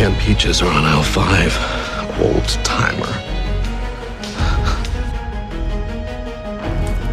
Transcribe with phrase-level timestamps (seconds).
[0.00, 1.52] Canned peaches are on aisle five.
[2.22, 3.12] Old timer.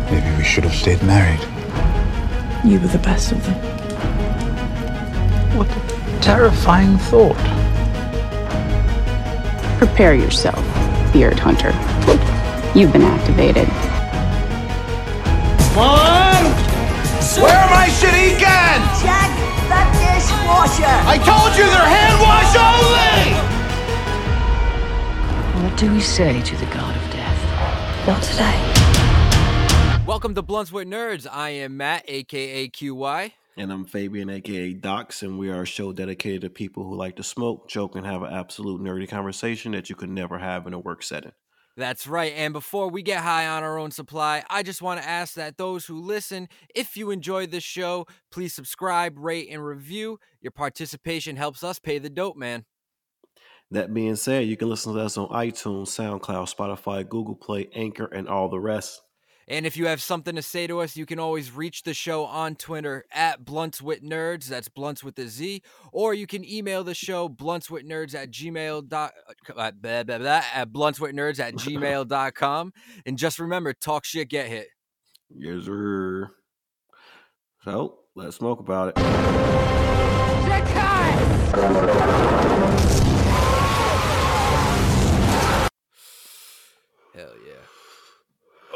[0.09, 1.41] Maybe we should have stayed married.
[2.63, 3.55] You were the best of them.
[5.57, 7.35] What a terrifying thought.
[9.79, 10.63] Prepare yourself,
[11.11, 11.73] Beard Hunter.
[12.73, 13.67] You've been activated.
[17.35, 19.46] Where are my shitty guns?
[20.17, 20.85] Check the dishwasher.
[20.85, 23.33] I told you they're hand wash only!
[25.63, 28.07] What do we say to the god of death?
[28.07, 30.03] Not today.
[30.07, 31.27] Welcome to Blunts with Nerds.
[31.31, 33.33] I am Matt, aka QY.
[33.57, 37.15] And I'm Fabian, aka Docs, and we are a show dedicated to people who like
[37.17, 40.73] to smoke, joke, and have an absolute nerdy conversation that you could never have in
[40.73, 41.33] a work setting.
[41.77, 42.33] That's right.
[42.35, 45.57] And before we get high on our own supply, I just want to ask that
[45.57, 50.19] those who listen, if you enjoyed this show, please subscribe, rate, and review.
[50.41, 52.65] Your participation helps us pay the dope, man.
[53.69, 58.05] That being said, you can listen to us on iTunes, SoundCloud, Spotify, Google Play, Anchor,
[58.05, 59.01] and all the rest.
[59.47, 62.25] And if you have something to say to us, you can always reach the show
[62.25, 64.47] on Twitter at Blunts with Nerds.
[64.47, 65.61] That's Blunts with a Z.
[65.93, 69.13] Or you can email the show bluntswithnerds at gmail dot
[69.55, 72.73] uh, blah, blah, blah, at bluntswithnerds at gmail.com.
[73.05, 74.67] And just remember, talk shit, get hit.
[75.29, 76.29] Yes, sir.
[77.63, 78.97] So let's smoke about it.
[81.57, 82.96] Hell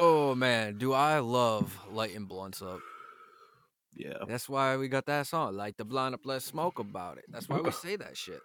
[0.04, 2.80] Oh man, do I love lighting blunts up.
[3.94, 4.18] Yeah.
[4.28, 5.56] That's why we got that song.
[5.56, 7.26] Light the blunt up, let's smoke about it.
[7.30, 8.42] That's why we say that shit.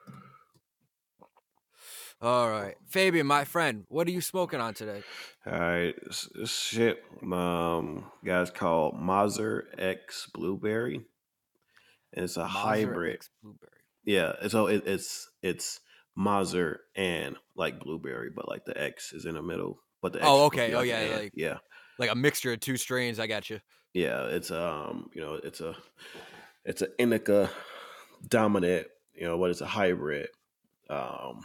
[2.21, 2.75] All right.
[2.89, 5.03] Fabian, my friend, what are you smoking on today?
[5.47, 5.95] All right.
[6.07, 11.07] This, this shit, um, guys called Mazer X Blueberry.
[12.13, 13.15] and It's a Maser hybrid.
[13.15, 13.73] X Blueberry.
[14.05, 14.33] Yeah.
[14.49, 15.81] So it, it's it's
[16.17, 19.79] Mazer and like blueberry, but like the X is in the middle.
[20.07, 20.75] But the Oh, is supposed to okay.
[20.75, 21.59] Oh, yeah, yeah, like- yeah.
[21.99, 23.19] Like a mixture of two strains.
[23.19, 23.59] I got you.
[23.93, 25.75] Yeah, it's um, you know, it's a
[26.65, 27.51] it's an indica
[28.29, 30.29] dominant, you know, but it's a hybrid.
[30.89, 31.45] Um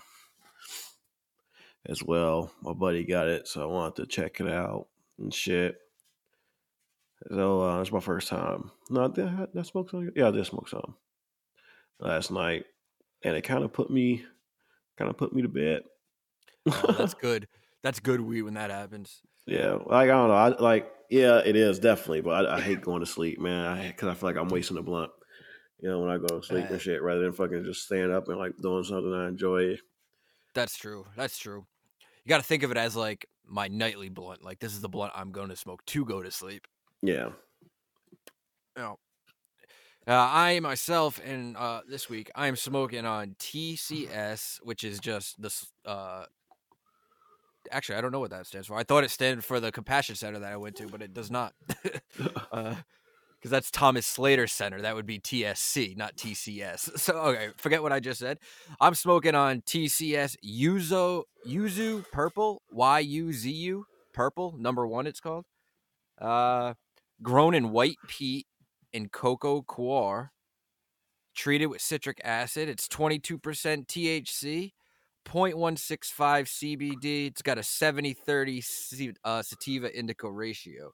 [1.88, 2.52] as well.
[2.62, 5.78] My buddy got it, so I wanted to check it out and shit.
[7.30, 8.70] So uh it's my first time.
[8.92, 10.12] No, did I, did I smoke some?
[10.16, 10.96] Yeah, I did smoke some
[12.00, 12.66] last night.
[13.24, 14.24] And it kind of put me
[14.98, 15.82] kind of put me to bed.
[16.70, 17.48] Oh, that's good.
[17.84, 19.22] That's good weed when that happens.
[19.48, 20.36] Yeah, like I don't know.
[20.36, 23.88] I like yeah, it is definitely, but I, I hate going to sleep, man.
[23.88, 25.12] Because I feel like I'm wasting a blunt.
[25.80, 28.12] You know, when I go to sleep Uh, and shit, rather than fucking just staying
[28.14, 29.78] up and like doing something I enjoy.
[30.54, 31.06] That's true.
[31.16, 31.66] That's true.
[32.24, 34.44] You got to think of it as like my nightly blunt.
[34.44, 36.68] Like this is the blunt I'm going to smoke to go to sleep.
[37.02, 37.30] Yeah,
[38.78, 39.00] know,
[40.08, 45.42] uh, I myself, and uh, this week I am smoking on TCS, which is just
[45.42, 45.66] this.
[45.86, 46.26] Uh,
[47.72, 48.76] actually, I don't know what that stands for.
[48.76, 51.32] I thought it stood for the Compassion Center that I went to, but it does
[51.32, 51.54] not.
[53.42, 54.82] Because that's Thomas Slater Center.
[54.82, 56.92] That would be TSC, not TCS.
[57.00, 58.38] So okay, forget what I just said.
[58.80, 65.08] I'm smoking on TCS Yuzu Yuzu Purple Y U Z U Purple number one.
[65.08, 65.46] It's called.
[66.20, 66.76] Uh,
[67.24, 68.46] grown in white peat
[68.94, 70.32] and cocoa coir,
[71.36, 72.70] treated with citric acid.
[72.70, 73.40] It's 22%
[73.88, 74.72] THC,
[75.26, 76.16] 0.165
[76.48, 77.28] CBD.
[77.28, 78.64] It's got a 70 30
[79.24, 80.92] uh, sativa indica ratio.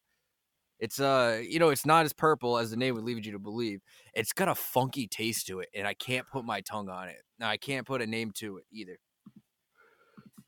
[0.79, 3.39] It's uh, you know, it's not as purple as the name would lead you to
[3.39, 3.81] believe.
[4.13, 7.21] It's got a funky taste to it, and I can't put my tongue on it.
[7.39, 8.99] Now I can't put a name to it either.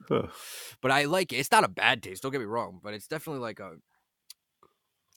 [0.07, 0.27] Huh.
[0.81, 1.37] But I like it.
[1.37, 2.21] It's not a bad taste.
[2.23, 3.73] Don't get me wrong, but it's definitely like a.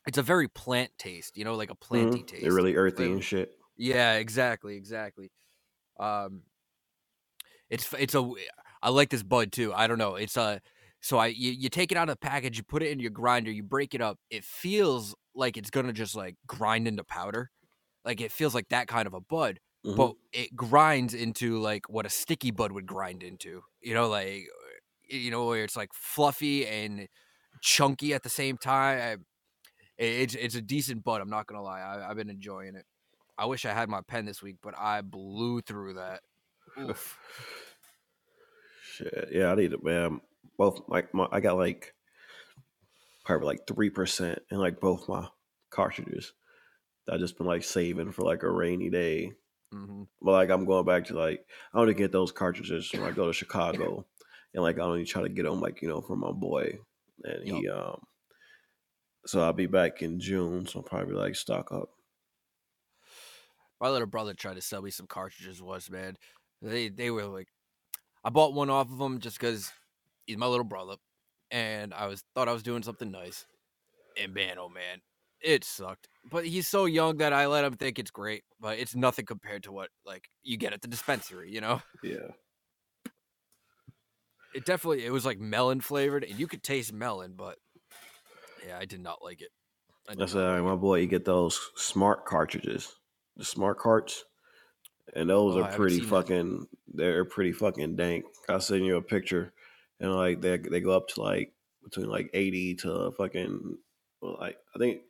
[0.06, 2.26] It's a very plant taste, you know, like a planty Mhm.
[2.26, 2.42] taste.
[2.42, 3.56] they're really earthy Like- and shit.
[3.76, 5.30] yeah, exactly, exactly.
[6.00, 6.42] Um,
[7.72, 8.30] it's it's a
[8.82, 9.72] I like this bud too.
[9.72, 10.14] I don't know.
[10.16, 10.60] It's a
[11.00, 13.10] so I you, you take it out of the package, you put it in your
[13.10, 14.18] grinder, you break it up.
[14.30, 17.50] It feels like it's gonna just like grind into powder,
[18.04, 19.58] like it feels like that kind of a bud.
[19.86, 19.96] Mhm.
[19.96, 23.62] But it grinds into like what a sticky bud would grind into.
[23.80, 24.44] You know, like
[25.08, 27.08] you know where it's like fluffy and
[27.62, 28.98] chunky at the same time.
[29.00, 29.16] I,
[29.98, 31.22] it's it's a decent bud.
[31.22, 31.80] I'm not gonna lie.
[31.80, 32.84] I, I've been enjoying it.
[33.38, 36.20] I wish I had my pen this week, but I blew through that.
[38.92, 40.20] Shit, yeah, I need it, man.
[40.56, 41.94] Both like my, I got like
[43.24, 45.28] probably like three percent in like both my
[45.70, 46.32] cartridges.
[47.10, 49.32] I just been like saving for like a rainy day.
[49.72, 53.12] hmm But like I'm going back to like I only get those cartridges when I
[53.12, 54.06] go to Chicago,
[54.54, 56.78] and like I only try to get them like you know from my boy,
[57.24, 58.06] and he um.
[59.26, 61.90] So I'll be back in June, so I'll probably like stock up.
[63.80, 66.16] My little brother tried to sell me some cartridges once, man.
[66.60, 67.48] They they were like,
[68.24, 69.72] I bought one off of him just because
[70.26, 70.96] he's my little brother,
[71.50, 73.46] and I was thought I was doing something nice.
[74.18, 75.00] And man, oh man,
[75.40, 76.08] it sucked.
[76.30, 79.64] But he's so young that I let him think it's great, but it's nothing compared
[79.64, 81.52] to what like you get at the dispensary.
[81.52, 82.32] You know, Yeah.
[84.54, 87.58] it definitely it was like melon flavored, and you could taste melon, but
[88.66, 89.50] yeah, I did not like it.
[90.16, 91.00] That's uh, like my boy.
[91.00, 92.96] You get those smart cartridges,
[93.36, 94.24] the smart carts,
[95.14, 96.10] and those Oh, I are haven't pretty seen that.
[96.10, 96.66] fucking.
[96.94, 98.24] They're pretty fucking dank.
[98.48, 99.52] I'll send you a picture,
[100.00, 101.52] and like they they go up to like
[101.84, 103.78] between like eighty to fucking
[104.20, 105.02] well, like I think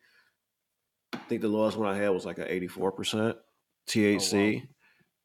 [1.12, 3.42] I think the lowest one I had was like an eighty four percent oh,
[3.88, 4.66] THC.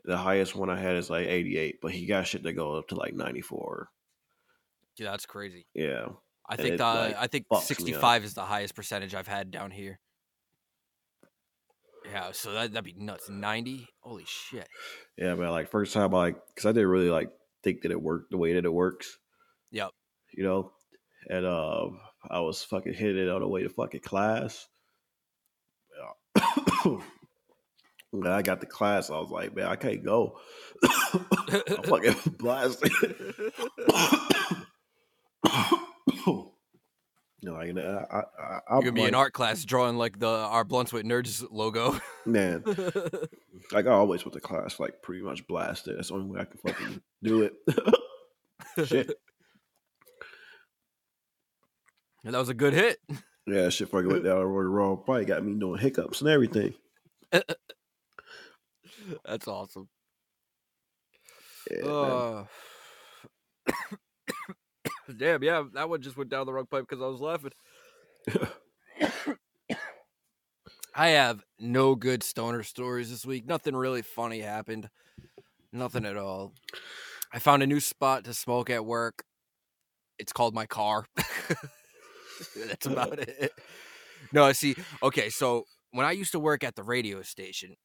[0.05, 2.73] The highest one I had is like eighty eight, but he got shit that go
[2.77, 3.89] up to like ninety four.
[4.97, 5.67] Yeah, that's crazy.
[5.75, 6.07] Yeah,
[6.49, 7.63] I And think it, the like, I think fucks me up.
[8.01, 9.99] 65 is the highest percentage I've had down here.
[12.17, 13.29] Yeah, so that that'd be nuts.
[13.29, 13.87] 90?
[13.99, 14.67] Holy shit.
[15.17, 17.29] yeah, but like first time, I like because I didn't really like
[17.63, 19.19] think that it worked the way that it works.
[19.71, 19.91] Yep.
[20.33, 20.71] you know,
[21.29, 21.89] and uh,
[22.27, 24.67] I was fucking hitting it on the way to fucking class.
[26.35, 26.43] Yeah.
[28.11, 30.39] when I got to class, I was like, man, I can't go.
[30.83, 32.91] I'm fucking blasted.
[37.47, 40.27] No, I, I, I, I'm You're gonna be like, in art class drawing like the
[40.27, 41.99] our Blunts with Nerds logo.
[42.25, 42.63] man.
[43.71, 45.97] Like I always went to class like pretty much blasted.
[45.97, 47.53] That's the only way I can fucking do it.
[48.87, 49.13] Shit.
[52.23, 52.99] And that was a good hit.
[53.49, 55.01] Yeah, shit fucking went down the wrong.
[55.05, 56.73] Probably got me doing hiccups and everything.
[59.23, 59.87] That's awesome.
[61.71, 61.85] Yeah.
[61.85, 62.45] Uh,
[65.13, 67.51] damn, yeah, that one just went down the wrong pipe because I was laughing.
[70.95, 73.45] I have no good stoner stories this week.
[73.45, 74.89] Nothing really funny happened.
[75.71, 76.53] Nothing at all.
[77.31, 79.23] I found a new spot to smoke at work.
[80.17, 81.05] It's called my car.
[82.67, 83.51] That's about it.
[84.33, 84.75] No, I see.
[85.03, 87.75] Okay, so when I used to work at the radio station,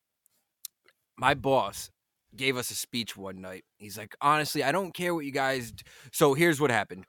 [1.19, 1.91] my boss
[2.37, 3.65] gave us a speech one night.
[3.79, 5.73] He's like, honestly, I don't care what you guys.
[5.73, 5.85] D-.
[6.13, 7.05] So here's what happened.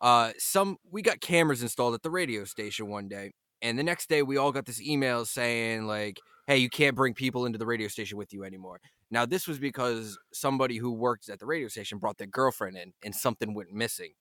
[0.00, 3.32] Uh, some we got cameras installed at the radio station one day,
[3.62, 7.14] and the next day we all got this email saying like, "Hey, you can't bring
[7.14, 11.28] people into the radio station with you anymore." Now this was because somebody who worked
[11.28, 14.12] at the radio station brought their girlfriend in, and something went missing,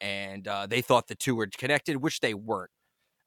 [0.00, 2.70] and uh, they thought the two were connected, which they weren't.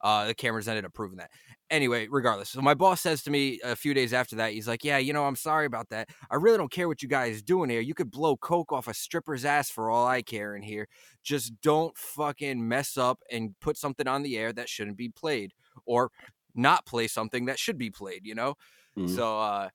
[0.04, 1.32] Uh, the cameras ended up proving that.
[1.70, 4.84] Anyway, regardless, so my boss says to me a few days after that, he's like,
[4.84, 6.10] "Yeah, you know, I'm sorry about that.
[6.30, 7.80] I really don't care what you guys doing here.
[7.80, 10.88] You could blow coke off a stripper's ass for all I care in here.
[11.24, 15.54] Just don't fucking mess up and put something on the air that shouldn't be played,
[15.86, 16.12] or
[16.54, 18.26] not play something that should be played.
[18.26, 18.56] You know."
[18.96, 19.08] Mhm.
[19.08, 19.70] So, uh,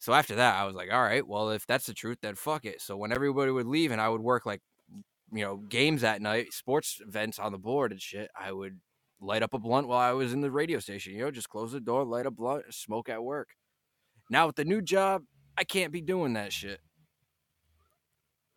[0.00, 2.64] so after that, I was like, "All right, well, if that's the truth, then fuck
[2.64, 4.62] it." So when everybody would leave and I would work like,
[5.32, 8.80] you know, games at night, sports events on the board and shit, I would
[9.20, 11.14] light up a blunt while I was in the radio station.
[11.14, 13.48] You know, just close the door, light a blunt, smoke at work.
[14.30, 15.22] Now with the new job,
[15.56, 16.80] I can't be doing that shit,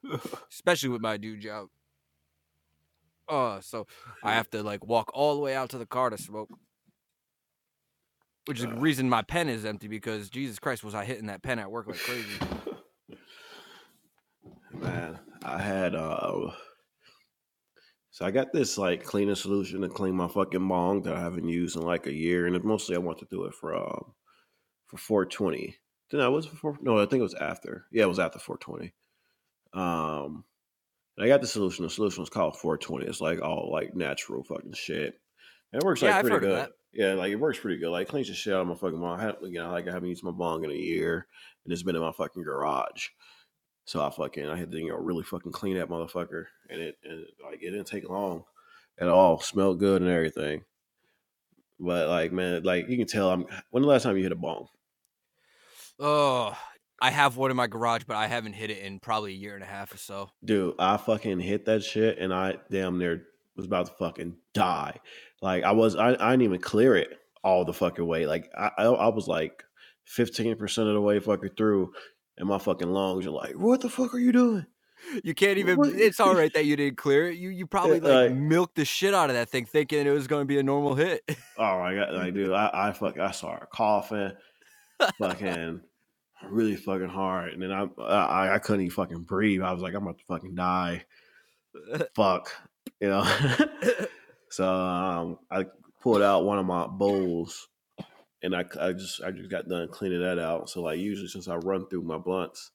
[0.52, 1.68] especially with my new job.
[3.28, 3.88] Oh, so
[4.24, 6.50] I have to like walk all the way out to the car to smoke.
[8.46, 11.44] Which is the reason my pen is empty because Jesus Christ was I hitting that
[11.44, 12.40] pen at work like crazy.
[14.74, 16.52] Man, I had uh
[18.12, 21.48] so I got this like cleaning solution to clean my fucking bong that I haven't
[21.48, 24.14] used in like a year, and it, mostly I want to do it for um
[24.86, 25.78] for 420.
[26.12, 27.86] Then I was before no, I think it was after.
[27.92, 28.94] Yeah, it was after 420.
[29.74, 30.44] Um
[31.20, 31.84] I got the solution.
[31.84, 33.06] The solution was called 420.
[33.06, 35.20] It's like all like natural fucking shit.
[35.72, 36.70] And it works Yeah, like I've pretty good.
[36.94, 37.92] Yeah, like it works pretty good.
[37.92, 39.20] Like cleans the shit out of my fucking bong.
[39.20, 41.28] I had, you know, like I haven't used my bong in a year,
[41.64, 43.08] and it's been in my fucking garage.
[43.86, 46.98] So I fucking I had to you know really fucking clean that motherfucker, and it
[47.04, 48.44] and like it didn't take long
[49.00, 49.40] at all.
[49.40, 50.64] Smelled good and everything.
[51.80, 53.46] But like man, like you can tell I'm.
[53.72, 54.68] When the last time you hit a bong?
[56.00, 56.56] Oh,
[57.02, 59.56] I have one in my garage, but I haven't hit it in probably a year
[59.56, 60.30] and a half or so.
[60.46, 65.00] Dude, I fucking hit that shit, and I damn near was about to fucking die.
[65.42, 68.28] Like I was, I, I didn't even clear it all the fucking way.
[68.28, 69.64] Like I, I, I was like
[70.06, 71.92] fifteen percent of the way fucking through,
[72.42, 74.66] and my fucking lungs are like, "What the fuck are you doing?"
[75.24, 75.78] You can't even.
[75.78, 75.90] What?
[75.90, 77.38] It's all right that you didn't clear it.
[77.38, 80.28] You you probably like like- milked the shit out of that thing, thinking it was
[80.28, 81.24] going to be a normal hit.
[81.58, 84.32] Oh my god, like dude, I, I fuck, I started coughing,
[85.20, 85.82] fucking
[86.50, 89.62] really fucking hard, and then I, I, I couldn't even fucking breathe.
[89.62, 91.06] I was like, I'm about to fucking die.
[92.16, 92.52] Fuck,
[93.00, 93.24] you know.
[94.50, 95.66] so um, I
[96.02, 97.68] pulled out one of my bowls,
[98.44, 100.70] and I, I just, I just got done cleaning that out.
[100.70, 102.72] So like usually, since I run through my blunts,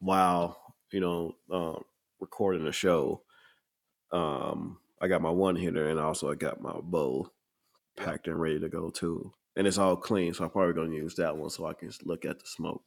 [0.00, 1.84] while you know um,
[2.20, 3.22] recording the show,
[4.12, 7.30] um, I got my one hitter and also I got my bow
[7.96, 9.32] packed and ready to go too.
[9.56, 12.24] And it's all clean, so I'm probably gonna use that one so I can look
[12.24, 12.82] at the smoke.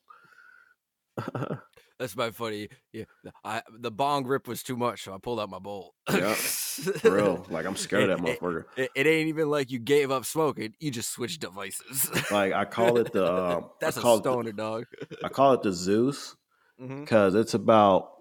[2.00, 2.70] That's my funny.
[2.94, 3.04] Yeah,
[3.44, 5.96] I the bong rip was too much, so I pulled out my bowl.
[6.10, 8.64] Yeah, For real, like I'm scared of that motherfucker.
[8.78, 12.10] It, it ain't even like you gave up smoking; you just switched devices.
[12.32, 13.26] Like I call it the
[13.58, 14.86] um, That's I a it the- stoner dog.
[15.24, 16.36] I call it the Zeus
[16.80, 18.12] because it's about.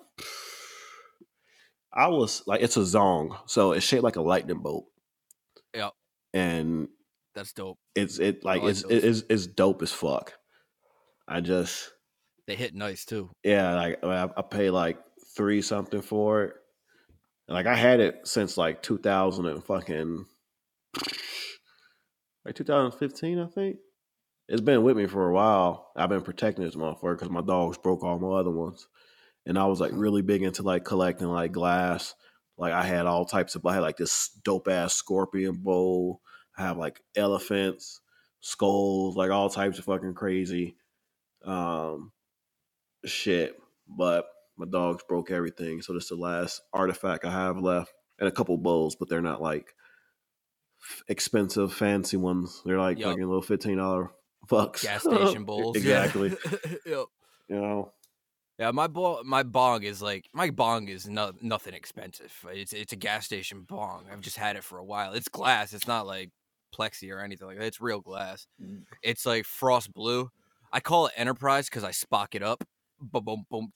[1.93, 4.87] I was like, it's a zong, so it's shaped like a lightning bolt.
[5.75, 5.93] Yep.
[6.35, 6.89] and
[7.35, 7.79] That's dope.
[7.95, 8.91] it's it like, like it's those.
[8.93, 10.33] it is it's dope as fuck.
[11.27, 11.93] I just
[12.49, 13.31] They hit nice too.
[13.45, 14.99] yeah, like I, I pay like
[15.37, 16.55] three something for it.
[17.47, 20.25] And, like I had it since like two thousand and fucking
[22.47, 23.77] like 2015, I think.
[24.49, 25.93] It's been with me for a while.
[25.95, 28.89] I've been protecting this motherfucker because my dogs broke all my other ones,
[29.45, 32.15] and I was like really big into like collecting like glass.
[32.57, 33.67] Like I had all types of.
[33.67, 36.23] I had like this dope ass scorpion bowl.
[36.57, 38.01] I have like elephants,
[38.41, 40.77] skulls, like all types of fucking crazy
[41.45, 42.11] um
[43.05, 43.57] shit.
[43.89, 44.27] But
[44.57, 48.33] my dogs broke everything, so this is the last artifact I have left, and a
[48.33, 49.75] couple bowls, but they're not like
[50.83, 52.63] f- expensive, fancy ones.
[52.65, 53.11] They're like Yup.
[53.11, 54.11] fucking little fifteen dollar
[54.51, 54.83] fucks.
[54.83, 55.77] Gas station bowls.
[55.77, 56.37] exactly.
[56.87, 57.07] Yep.
[57.51, 57.93] You know,
[58.59, 62.33] Yeah, my bo- my bong is like my bong is no- nothing expensive.
[62.53, 64.05] It's it's a gas station bong.
[64.13, 65.15] I've just had it for a while.
[65.15, 65.73] It's glass.
[65.73, 66.31] It's not like
[66.79, 67.65] plexi or anything like that.
[67.65, 68.47] It's real glass.
[68.63, 68.83] Mm.
[69.03, 70.31] It's like frost blue.
[70.71, 72.63] I call it Enterprise because I spock it up.
[73.01, 73.73] Boom, boom,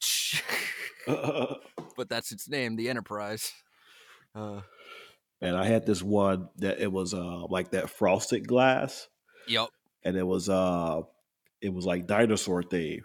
[1.97, 3.53] but that's its name, the Enterprise.
[4.35, 4.63] Uh,
[5.41, 9.09] and I had this one that it was uh like that frosted glass,
[9.47, 9.69] yep.
[10.05, 11.03] and it was uh
[11.61, 13.05] it was like dinosaur theme.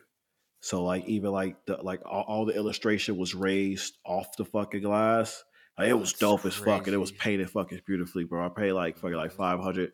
[0.59, 4.81] So like even like the like all, all the illustration was raised off the fucking
[4.81, 5.43] glass.
[5.77, 8.45] Like, it was That's dope as fuck, and it was painted fucking beautifully, bro.
[8.45, 9.91] I paid like fucking like five hundred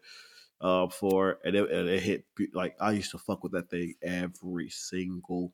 [0.62, 3.70] uh for it, and it, and it hit like I used to fuck with that
[3.70, 5.52] thing every single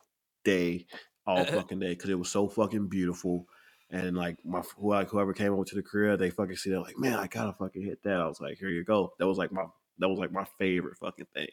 [0.49, 0.85] day,
[1.25, 3.45] all fucking day, because it was so fucking beautiful.
[3.91, 6.81] And like my who like whoever came over to the crib, they fucking see that
[6.81, 8.21] like, man, I gotta fucking hit that.
[8.21, 9.13] I was like, here you go.
[9.17, 9.65] That was like my
[9.97, 11.47] that was like my favorite fucking thing.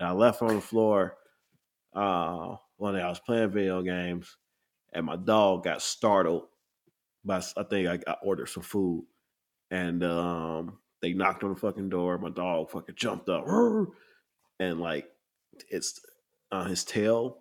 [0.00, 1.16] And I left on the floor
[1.94, 4.36] uh one day I was playing video games
[4.92, 6.44] and my dog got startled
[7.24, 9.06] by I think I, I ordered some food
[9.70, 12.18] and um they knocked on the fucking door.
[12.18, 13.46] My dog fucking jumped up
[14.58, 15.06] and like
[15.70, 16.00] it's
[16.50, 17.38] uh, his tail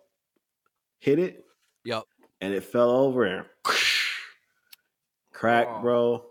[0.99, 1.45] hit it
[1.85, 2.03] Yep.
[2.41, 3.45] and it fell over and
[5.33, 5.81] crack, Oh.
[5.81, 6.25] bro.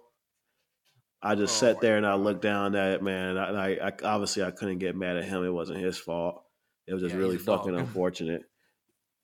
[1.22, 3.36] I just Oh sat there and I looked down at it, man.
[3.36, 5.44] And I, I, I obviously I couldn't get mad at him.
[5.44, 6.42] It wasn't his fault.
[6.86, 7.60] It was just Yeah, really he's a dog.
[7.60, 8.42] fucking unfortunate.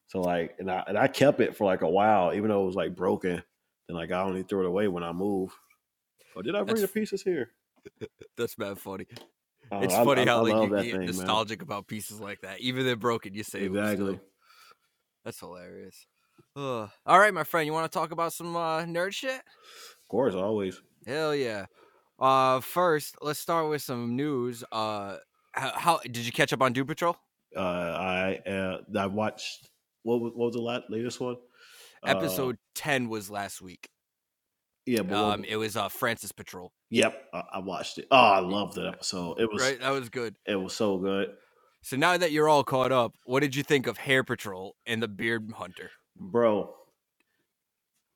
[0.08, 2.66] So like, and I and I kept it for like a while, even though it
[2.66, 3.42] was like broken.
[3.88, 5.54] And like, I only threw it away when I moved.
[6.34, 7.50] Or did I bring That's- the pieces here?
[8.36, 9.06] That's mad funny.
[9.70, 11.06] Oh, It's I- funny I- how I like you get thing, man.
[11.06, 12.60] nostalgic about pieces like that.
[12.60, 14.18] Even they're broken, you say Exactly.
[15.24, 16.06] That's hilarious.
[16.56, 16.90] Ugh.
[17.06, 19.30] All right, my friend, you want to talk about some uh, nerd shit?
[19.36, 20.80] Of course, always.
[21.06, 21.66] Hell yeah.
[22.18, 24.62] Uh, first, let's start with some news.
[24.72, 25.16] Uh,
[25.52, 27.16] how, how did you catch up on Doom Patrol?
[27.56, 29.68] Uh, I uh, I watched
[30.04, 31.36] what was, what was the la- latest one?
[32.04, 33.88] Uh, Episode ten was last week.
[34.86, 36.72] yeah, but Um, it was uh Francis Patrol.
[36.90, 38.06] yep, I, I watched it.
[38.10, 39.38] Oh, I loved that episode.
[39.40, 40.34] It was Right, that was good.
[40.46, 41.28] it was so good.
[41.82, 45.02] So now that you're all caught up, what did you think of Hair Patrol and
[45.02, 45.90] the Beard Hunter?
[46.16, 46.74] bro.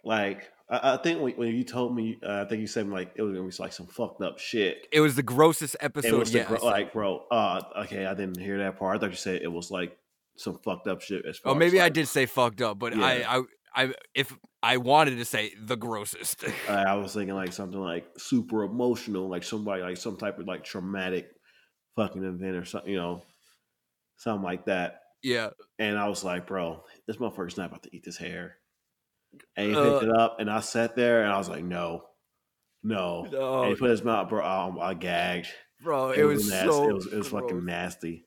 [0.04, 3.12] Like I, I think when, when you told me, uh, I think you said like
[3.16, 4.86] it was gonna be like some fucked up shit.
[4.92, 6.14] It was the grossest episode.
[6.14, 6.48] It was the yet.
[6.48, 7.24] gro- like, bro.
[7.30, 8.96] Uh, okay, I didn't hear that part.
[8.96, 9.96] I thought you said it was like
[10.36, 11.24] some fucked up shit.
[11.26, 13.04] As far oh, maybe as, I did say fucked up, but Yeah.
[13.04, 13.42] I, I,
[13.74, 16.44] I, if I wanted to say the grossest.
[16.68, 20.46] I I was thinking like something like super emotional, like somebody like some type of
[20.46, 21.28] like traumatic
[21.96, 23.22] fucking event or something, you know,
[24.16, 25.00] something like that.
[25.22, 28.56] yeah, And I was like, bro, this motherfucker's not about to eat this hair.
[29.56, 32.04] And he Uh, picked it up, and I sat there, and I was like, no,
[32.82, 33.26] no.
[33.30, 34.44] no, and he put his mouth, bro.
[34.44, 35.48] Um, I gagged.
[35.82, 36.68] bro, it, was, nasty.
[36.70, 38.24] so it was, it was fucking nasty.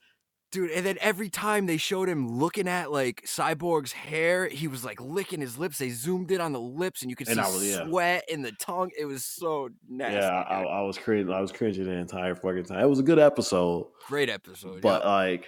[0.52, 0.70] dude.
[0.72, 5.00] And then every time they showed him looking at like Cyborg's hair, he was like
[5.02, 5.78] licking his lips.
[5.78, 7.88] They zoomed in on the lips, and you could And see was- yeah.
[7.88, 8.92] sweat in the tongue.
[8.98, 10.18] It was so nasty.
[10.18, 10.62] yeah, I.
[10.64, 11.32] I was cringing.
[11.34, 12.82] I was cringing the entire fucking time.
[12.82, 14.82] It was a good episode, great episode.
[14.82, 15.10] but yeah.
[15.12, 15.48] like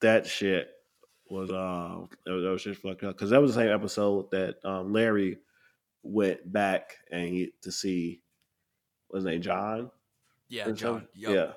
[0.00, 0.68] that shit
[1.30, 4.56] was um, it was, was just fucked up because that was the same episode that
[4.64, 5.38] um Larry
[6.02, 8.22] went back and he to see
[9.10, 9.90] was his name John.
[10.48, 11.06] yeah, John.
[11.14, 11.56] Yup.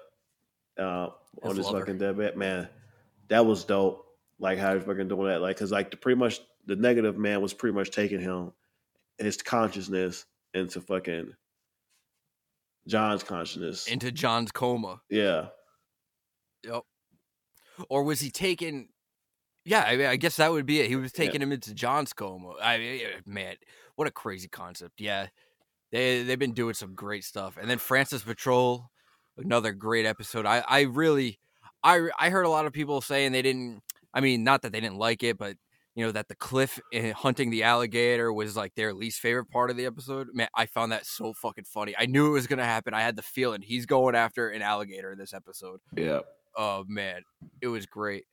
[0.77, 0.83] Yeah.
[0.83, 1.09] Uh,
[1.43, 2.67] on His fucking deathbed man,
[3.27, 4.05] that was dope.
[4.39, 7.41] Like how he's fucking doing that, like because like the, pretty much the negative man
[7.41, 8.51] was pretty much taking him,
[9.17, 11.33] his consciousness into fucking
[12.87, 13.87] John's consciousness.
[13.87, 15.01] into John's coma.
[15.09, 15.47] yeah,
[16.63, 16.83] Yep.
[17.89, 18.89] Or was he taking?
[19.63, 20.87] Yeah, I, mean, I guess that would be it.
[20.89, 21.25] He was Yeah.
[21.25, 22.53] taking him into John's coma.
[22.61, 23.55] I mean, man,
[23.95, 24.99] what a crazy concept.
[24.99, 25.27] Yeah,
[25.91, 27.57] they they've been doing some great stuff.
[27.57, 28.89] And then Francis Patrol,
[29.37, 30.45] another great episode.
[30.45, 31.39] I I really,
[31.83, 33.81] I I heard a lot of people saying they didn't.
[34.13, 35.57] I mean, not that they didn't like it, but
[35.93, 36.79] you know that the cliff
[37.17, 40.27] hunting the alligator was like their least favorite part of the episode.
[40.33, 41.93] Man, I found that so fucking funny.
[41.99, 42.93] I knew it was gonna happen.
[42.93, 45.81] I had the feeling he's going after an alligator in this episode.
[45.95, 46.21] yeah,
[46.57, 47.23] Oh man,
[47.61, 48.25] it was great.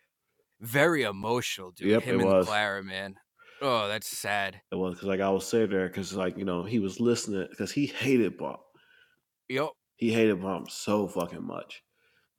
[0.61, 1.89] Very emotional, dude.
[1.89, 2.47] Yep, Him it and was.
[2.47, 3.15] Clara, man.
[3.61, 4.61] Oh, that's sad.
[4.71, 7.47] it was because like I was sitting there because like you know he was listening
[7.51, 8.61] because he hated Bump.
[9.49, 9.71] Yep.
[9.97, 11.83] He hated Bump so fucking much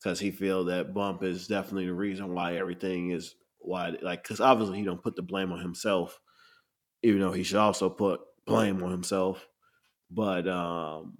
[0.01, 4.39] because he feel that Bump is definitely the reason why everything is why like because
[4.39, 6.19] obviously he don't put the blame on himself,
[7.03, 9.45] even though he should also put blame on himself.
[10.09, 11.17] But um,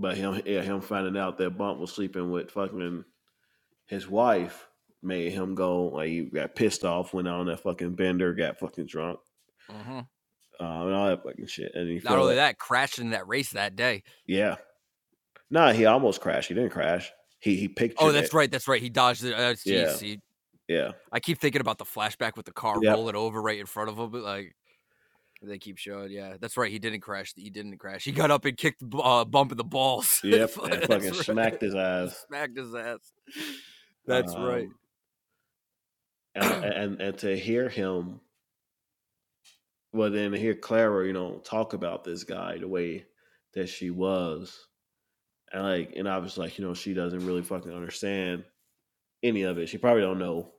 [0.00, 3.04] but him yeah him finding out that Bump was sleeping with fucking
[3.86, 4.66] his wife
[5.02, 8.86] made him go like he got pissed off, went on that fucking bender, got fucking
[8.86, 9.18] drunk,
[9.70, 10.00] hmm
[10.60, 11.72] uh, and all that fucking shit.
[11.74, 14.02] And he Not only like- that, crashed in that race that day.
[14.26, 14.56] yeah.
[15.52, 16.48] Nah, he almost crashed.
[16.48, 17.10] He didn't crash.
[17.40, 17.96] He he pictured.
[18.04, 18.34] Oh, that's it.
[18.34, 18.50] right.
[18.50, 18.80] That's right.
[18.80, 19.32] He dodged it.
[19.34, 19.96] Uh, Yeah.
[19.96, 20.20] he-
[20.68, 22.94] Yeah, I keep thinking about the flashback with the car Yep.
[22.94, 24.54] rolling over right in front of him, but like
[25.42, 26.10] they keep showing.
[26.10, 26.70] Yeah, that's right.
[26.70, 27.32] He didn't crash.
[27.34, 28.04] He didn't crash.
[28.04, 30.20] He got up and kicked uh, Bump in the balls.
[30.24, 30.50] yep.
[30.62, 31.14] And fucking right.
[31.14, 32.24] smacked his ass.
[32.26, 33.12] Smacked his ass.
[34.06, 34.66] That's right.
[34.66, 34.74] Um,
[36.34, 38.20] And, and and to hear him,
[39.92, 43.06] well, then to hear Clara, you know, talk about this guy the way
[43.54, 44.68] that she was,
[45.52, 48.44] and like, and I was like, you know, she doesn't really fucking understand
[49.22, 49.68] any of it.
[49.68, 50.52] She probably don't know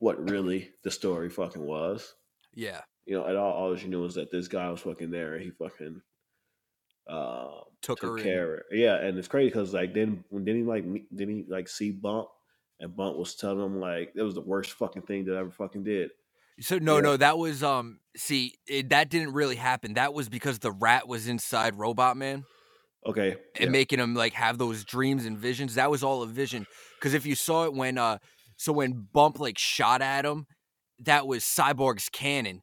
[0.00, 2.14] what really the story fucking was.
[2.54, 2.80] Yeah.
[3.10, 5.42] You know, at all, all she knew was that this guy was fucking there, and
[5.42, 6.00] he fucking
[7.08, 7.48] uh,
[7.82, 8.62] Took, took care of.
[8.70, 11.90] Yeah, and it's crazy because like then when didn't he like didn't he like see
[11.90, 12.28] Bump
[12.78, 15.50] and Bump was telling him like that was the worst fucking thing that I ever
[15.50, 16.12] fucking did.
[16.60, 17.00] So no, Yeah.
[17.02, 17.98] no, that was um.
[18.16, 19.94] See, it, that didn't really happen.
[19.94, 22.44] That was because the rat was inside Robot Man
[23.06, 23.70] Okay, and yeah.
[23.70, 25.74] making him like have those dreams and visions.
[25.74, 26.64] That was all a vision.
[26.98, 28.18] Because if you saw it when uh,
[28.56, 30.46] so when Bump like shot at him,
[31.00, 32.62] that was Cyborg's cannon.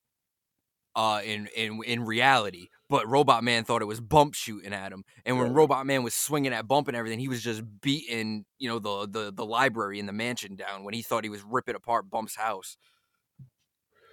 [0.98, 5.04] Uh, in in in reality, but Robot Man thought it was Bump shooting at him,
[5.28, 5.56] and when Right.
[5.56, 9.08] Robot Man was swinging at Bump and everything, he was just beating you know the
[9.08, 12.36] the the library and the mansion down when he thought he was ripping apart Bump's
[12.36, 12.78] house.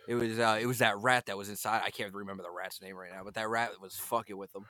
[0.07, 1.81] It was uh, it was that rat that was inside.
[1.83, 4.67] I can't remember the rat's name right now, but that rat was fucking with him.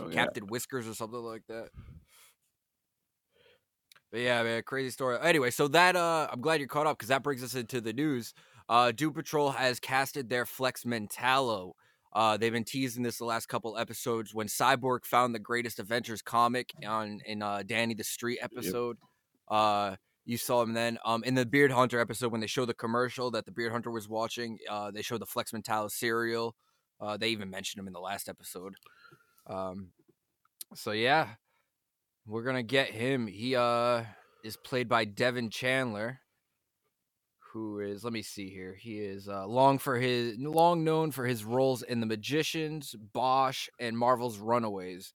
[0.00, 0.14] Okay.
[0.14, 1.68] Captain Whiskers or something like that.
[4.16, 5.18] But yeah, man, crazy story.
[5.20, 7.92] Anyway, so that uh I'm glad you're caught up because that brings us into the
[7.92, 8.32] news.
[8.66, 11.72] Uh Doom Patrol has casted their Flex Mentallo.
[12.14, 16.22] Uh they've been teasing this the last couple episodes when Cyborg found the greatest Adventures
[16.22, 18.96] comic on in uh Danny the Street episode.
[19.48, 20.96] Uh you saw him then.
[21.04, 23.90] Um in the Beard Hunter episode when they show the commercial that the Beard Hunter
[23.90, 26.56] was watching, uh they show the Flex Mentallo cereal.
[26.98, 28.76] Uh they even mentioned him in the last episode.
[29.46, 29.90] Um,
[30.74, 31.34] so yeah,
[32.26, 33.26] we're gonna get him.
[33.26, 34.04] He uh
[34.44, 36.20] is played by Devan Chandler,
[37.52, 38.74] who is let me see here.
[38.78, 43.68] He is uh, long for his long known for his roles in The Magicians, Bosch,
[43.80, 45.14] and Marvel's Runaways.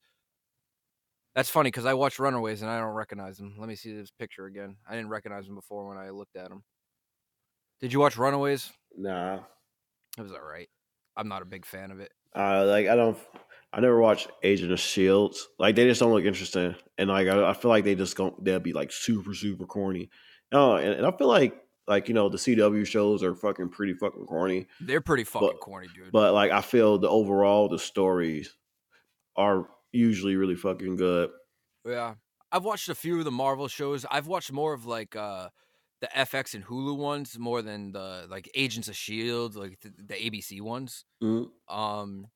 [1.35, 3.55] That's funny because I watched Runaways and I don't recognize him.
[3.57, 4.75] Let me see this picture again.
[4.89, 6.63] I didn't recognize him before when I looked at him.
[7.79, 8.69] Did you watch Runaways?
[8.97, 9.39] Nah,
[10.17, 10.67] It was all right.
[11.15, 12.11] I'm not a big fan of it.
[12.35, 13.17] uh, like I don't.
[13.73, 15.47] I never watched Agent of Shields.
[15.57, 18.35] Like they just don't look interesting, and like I, I feel like they just go
[18.41, 20.09] they'll be like super super corny.
[20.51, 21.55] No, and, and I feel like
[21.87, 24.67] like you know the CW shows are fucking pretty fucking corny.
[24.81, 26.11] They're pretty fucking But- corny, dude.
[26.11, 28.53] But like I feel the overall the stories
[29.35, 31.29] are usually really fucking good.
[31.85, 32.15] Yeah.
[32.51, 34.05] I've watched a few of the Marvel shows.
[34.11, 35.49] I've watched more of like uh
[36.01, 40.13] the FX and Hulu ones more than the like Agents of Shield, like the, the
[40.15, 41.05] ABC ones.
[41.23, 41.47] Mhm.
[41.69, 42.27] Um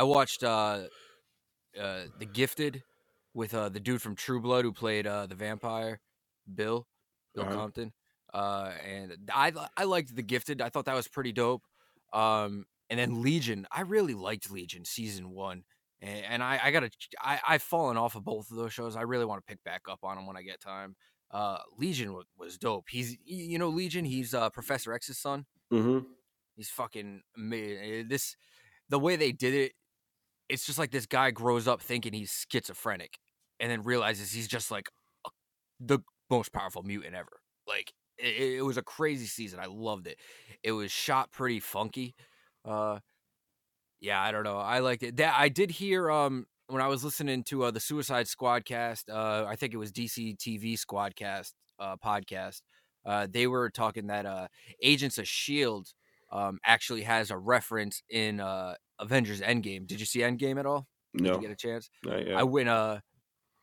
[0.00, 0.84] I watched uh
[1.78, 2.82] uh The Gifted
[3.34, 6.00] with uh the dude from True Blood who played uh the vampire,
[6.52, 6.86] Bill,
[7.34, 7.54] Bill Uh-huh.
[7.54, 7.92] Compton.
[8.32, 10.62] Uh and I I liked The Gifted.
[10.62, 11.62] I thought that was pretty dope.
[12.14, 15.64] Um and then Legion, I really liked Legion season 1
[16.02, 18.96] and, and I, I gotta I, I've fallen off of both of those shows.
[18.96, 20.96] I really want to pick back up on them when I get time.
[21.30, 22.86] Uh, Legion was, was dope.
[22.88, 24.04] He's you know Legion.
[24.06, 25.44] He's uh, Professor X's son.
[25.72, 26.06] Mm-hmm.
[26.56, 28.08] He's fucking amazing.
[28.08, 28.34] This
[28.88, 29.72] the way they did it.
[30.50, 33.18] It's just like this guy grows up thinking he's schizophrenic,
[33.58, 34.88] and then realizes he's just like
[35.78, 37.40] the most powerful mutant ever.
[37.66, 39.60] Like it, it was a crazy season.
[39.60, 40.18] I loved it.
[40.62, 42.14] It was shot pretty funky.
[42.64, 42.98] Uh,
[44.00, 44.58] yeah, I don't know.
[44.58, 45.16] I liked it.
[45.16, 49.04] That I did hear um when I was listening to uh, the Suicide Squadcast.
[49.10, 52.62] Uh, I think it was DC TV Squadcast uh, podcast.
[53.04, 54.48] Uh, they were talking that uh,
[54.82, 55.88] Agents of Shield
[56.32, 59.86] um, actually has a reference in uh, Avengers Endgame.
[59.86, 60.86] Did you see Endgame at all?
[61.16, 61.90] Did No, you get a chance?
[62.08, 63.00] I went uh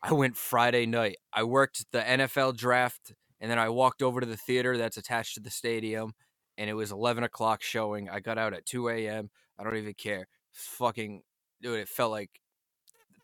[0.02, 1.18] I went Friday night.
[1.34, 5.36] I worked the NFL draft and then I walked over to the theater that's attached
[5.36, 6.14] to the stadium
[6.58, 8.10] and it was eleven o'clock showing.
[8.10, 9.30] I got out at two AM.
[9.60, 10.28] I don't even care.
[10.52, 11.22] Fucking
[11.62, 12.42] dude, it felt like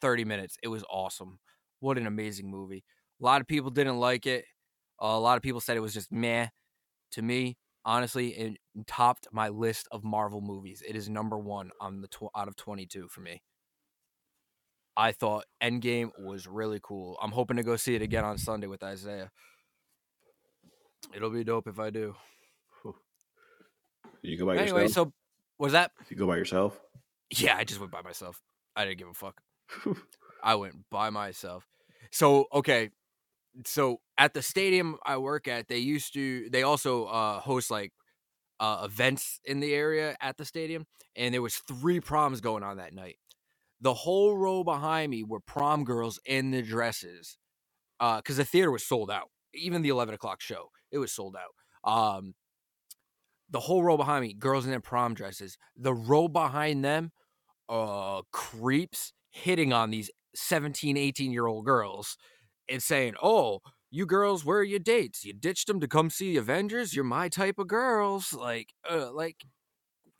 [0.01, 0.57] thirty minutes.
[0.63, 1.39] It was awesome.
[1.79, 2.83] What an amazing movie.
[3.21, 4.45] A lot of people didn't like it.
[4.99, 6.47] a lot of people said it was just meh.
[7.11, 10.81] To me, honestly, it topped my list of Marvel movies.
[10.87, 13.41] It is number one on the tw- out of twenty two for me.
[14.95, 17.17] I thought Endgame was really cool.
[17.21, 19.31] I'm hoping to go see it again on Sunday with Isaiah.
[21.15, 22.15] It'll be dope if I do.
[24.21, 25.07] you go by Anyway, yourself.
[25.09, 25.13] so
[25.59, 25.91] was that?
[26.09, 26.79] you go by yourself.
[27.35, 28.41] Yeah, I just went by myself.
[28.75, 29.41] I didn't give a fuck.
[30.43, 31.67] I went by myself.
[32.11, 32.91] So okay,
[33.65, 36.49] so at the stadium I work at, they used to.
[36.49, 37.91] They also uh, host like
[38.59, 40.85] uh, events in the area at the stadium,
[41.15, 43.17] and there was three proms going on that night.
[43.81, 47.37] The whole row behind me were prom girls in the dresses,
[47.99, 49.29] because the theater was sold out.
[49.53, 51.89] Even the eleven o'clock show, it was sold out.
[51.89, 52.33] Um,
[53.49, 55.57] the whole row behind me, girls in their prom dresses.
[55.75, 57.11] The row behind them,
[57.69, 62.17] uh, creeps hitting on these 17, 18 year old girls
[62.69, 65.23] and saying, "Oh, you girls, where are your dates?
[65.25, 66.95] You ditched them to come see Avengers.
[66.95, 69.43] You're my type of girls." Like, uh, like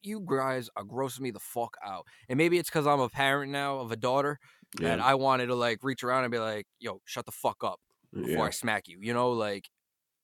[0.01, 2.06] you guys are grossing me the fuck out.
[2.29, 4.39] And maybe it's because I'm a parent now of a daughter
[4.82, 7.63] that Yeah, I wanted to like reach around and be like, "Yo, shut the fuck
[7.63, 7.79] up
[8.21, 8.47] before yeah.
[8.47, 9.69] I smack you." You know, like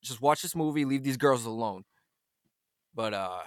[0.04, 1.84] just watch this movie, leave these girls alone.
[2.94, 3.42] But uh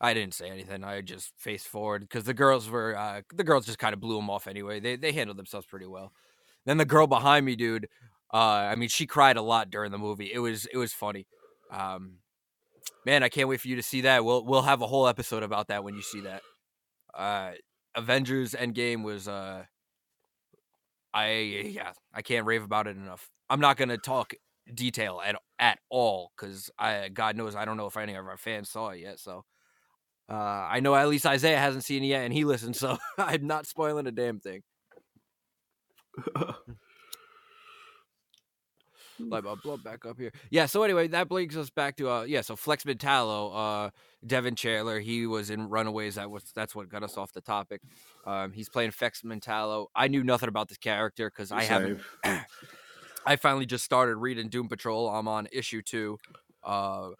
[0.00, 0.84] I didn't say anything.
[0.84, 4.16] I just faced forward because the girls were uh, the girls just kind of blew
[4.16, 4.80] them off anyway.
[4.80, 6.12] They they handled themselves pretty well.
[6.66, 7.88] Then the girl behind me, dude.
[8.32, 10.30] Uh, I mean, she cried a lot during the movie.
[10.32, 11.26] It was it was funny.
[11.70, 12.18] Um,
[13.06, 14.24] man, I can't wait for you to see that.
[14.24, 16.42] We'll we'll have a whole episode about that when you see that.
[17.14, 17.52] Uh,
[17.94, 19.64] Avengers Endgame was uh,
[21.14, 21.30] I
[21.74, 23.28] yeah, I can't rave about it enough.
[23.48, 24.34] I'm not gonna talk
[24.72, 28.36] detail at at all because I God knows I don't know if any of our
[28.36, 29.18] fans saw it yet.
[29.18, 29.44] So
[30.28, 30.34] uh,
[30.70, 33.66] I know at least Isaiah hasn't seen it yet, and he listened, so I'm not
[33.66, 34.62] spoiling a damn thing.
[39.20, 40.32] Let my blood back up here.
[40.50, 40.66] Yeah.
[40.66, 42.40] So anyway, that brings us back to uh yeah.
[42.40, 43.90] So Flex Mentallo, uh,
[44.26, 46.14] Devan Chandler, he was in Runaways.
[46.14, 47.80] That was that's what got us off the topic.
[48.26, 49.86] Um, he's playing Flex Mentallo.
[49.94, 52.00] I knew nothing about this character because I haven't.
[53.26, 55.08] I finally just started reading Doom Patrol.
[55.08, 56.18] I'm on issue two.
[56.62, 57.10] Uh,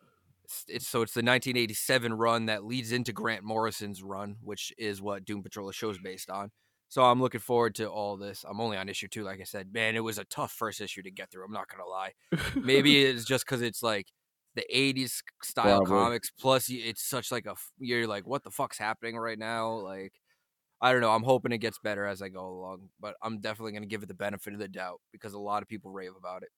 [0.66, 5.24] it's, so it's the 1987 run that leads into Grant Morrison's run, which is what
[5.24, 6.50] Doom Patrol show's based on.
[6.88, 8.44] So I'm looking forward to all this.
[8.48, 9.72] I'm only on issue two, like I said.
[9.72, 11.44] Man, it was a tough first issue to get through.
[11.44, 12.12] I'm not gonna lie.
[12.55, 14.07] Maybe it's just because it's like
[14.55, 15.87] the 80s style Probably.
[15.87, 16.31] comics.
[16.31, 19.72] Plus, it's such like a you're like, what the fuck's happening right now?
[19.72, 20.14] Like,
[20.81, 21.11] I don't know.
[21.11, 24.09] I'm hoping it gets better as I go along, but I'm definitely gonna give it
[24.09, 26.48] the benefit of the doubt because a lot of people rave about it.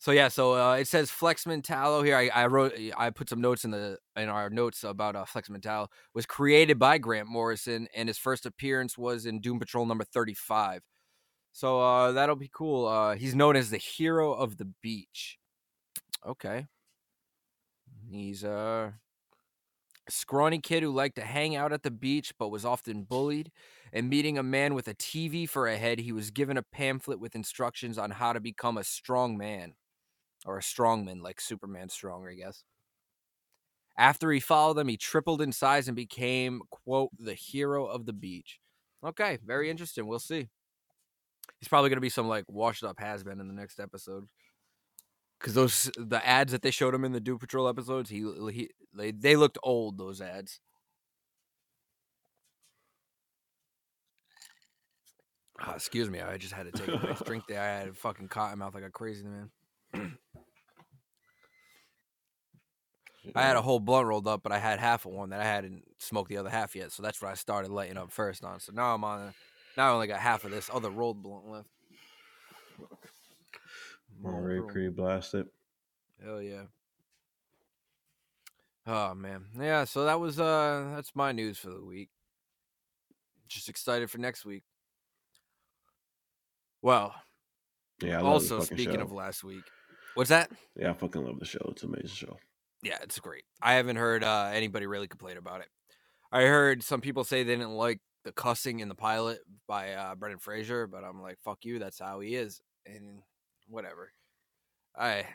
[0.00, 2.16] So yeah, so uh, it says Flex Mentallo here.
[2.16, 5.48] I, I wrote, I put some notes in the in our notes about uh, Flex
[5.48, 10.04] Mentallo was created by Grant Morrison, and his first appearance was in Doom Patrol number
[10.04, 10.82] thirty five.
[11.52, 12.86] So uh, that'll be cool.
[12.86, 15.36] Uh, he's known as the hero of the beach.
[16.24, 16.66] Okay,
[18.08, 18.92] he's uh,
[20.06, 23.50] a scrawny kid who liked to hang out at the beach, but was often bullied.
[23.92, 27.18] And meeting a man with a TV for a head, he was given a pamphlet
[27.18, 29.74] with instructions on how to become a strong man
[30.46, 32.64] or a strongman, like Superman strong, I guess.
[33.96, 38.12] After he followed them, he tripled in size and became, quote, the hero of the
[38.12, 38.60] beach.
[39.04, 40.06] Okay, very interesting.
[40.06, 40.48] We'll see.
[41.58, 44.28] He's probably going to be some like washed up has been in the next episode.
[45.38, 48.70] Because those the ads that they showed him in the Doom Patrol episodes, he he
[48.94, 49.98] they, they looked old.
[49.98, 50.60] Those ads.
[55.60, 57.60] Ah, excuse me, I just had to take a drink there.
[57.60, 59.50] I had a fucking cotton mouth like a crazy man.
[63.34, 65.44] I had a whole blunt rolled up, but I had half of one that I
[65.44, 66.92] hadn't smoked the other half yet.
[66.92, 68.60] So that's what I started lighting up first on.
[68.60, 69.20] So now I'm on.
[69.20, 69.34] A,
[69.76, 71.68] now I only got half of this other rolled blunt left.
[74.24, 74.68] Already Boom.
[74.68, 75.46] pretty blasted.
[76.24, 76.62] Hell yeah.
[78.86, 79.44] Oh man.
[79.60, 82.08] Yeah, so that was uh that's my news for the week.
[83.46, 84.64] Just excited for next week.
[86.82, 87.14] Well,
[88.02, 88.18] Yeah.
[88.20, 89.00] I also speaking show.
[89.02, 89.64] of last week.
[90.14, 90.50] What's that?
[90.76, 91.60] Yeah, I fucking love the show.
[91.70, 92.36] It's an amazing show.
[92.82, 93.44] Yeah, it's great.
[93.60, 95.68] I haven't heard uh, anybody really complain about it.
[96.30, 100.14] I heard some people say they didn't like the cussing in the pilot by uh,
[100.14, 101.78] Brendan Fraser, but I'm like, fuck you.
[101.78, 103.22] That's how he is, and
[103.68, 104.12] whatever.
[104.96, 105.26] I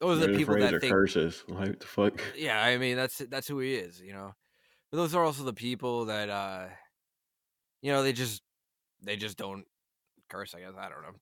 [0.00, 0.92] those are the people Fraser that think.
[0.92, 1.44] curses.
[1.48, 2.20] Like what the fuck.
[2.36, 4.34] Yeah, I mean that's that's who he is, you know.
[4.90, 6.66] But those are also the people that uh
[7.82, 8.42] you know, they just
[9.02, 9.64] they just don't
[10.28, 10.72] curse, I guess.
[10.78, 11.18] I don't know.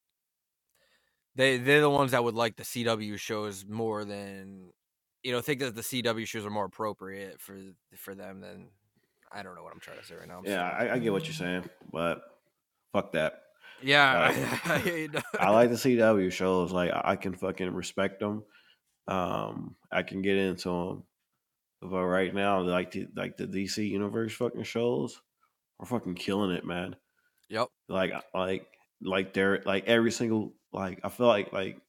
[1.35, 4.71] They they're the ones that would like the CW shows more than
[5.27, 7.59] you know, think that the CW shows are more appropriate for
[7.97, 8.69] for them than
[9.33, 10.39] I don't know what I'm trying to say right now.
[10.39, 10.63] I'm Yeah.
[10.63, 12.23] I, I get what you're saying, but
[12.93, 13.43] fuck that.
[13.83, 14.33] yeah.
[14.33, 15.47] uh, I, I.
[15.47, 16.71] I like the CW shows.
[16.71, 18.45] Like I I can fucking respect them.
[19.09, 21.03] Um, I can get into them.
[21.83, 25.21] But right now, like the like the DC universe fucking shows
[25.81, 26.95] are fucking killing it, man.
[27.49, 27.67] Yep.
[27.89, 28.69] Like like
[29.03, 31.81] like they're like every single like I feel like like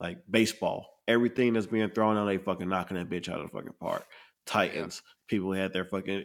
[0.00, 0.93] like baseball.
[1.06, 4.06] Everything that's being thrown out, they fucking knocking that bitch out of the fucking park.
[4.46, 5.02] Titans.
[5.28, 6.24] People had their fucking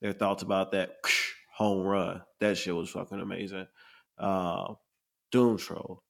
[0.00, 0.96] their thoughts about that
[1.54, 2.22] home run.
[2.40, 3.66] That shit was fucking amazing.
[4.18, 4.74] Uh,
[5.30, 6.02] Doom Troll.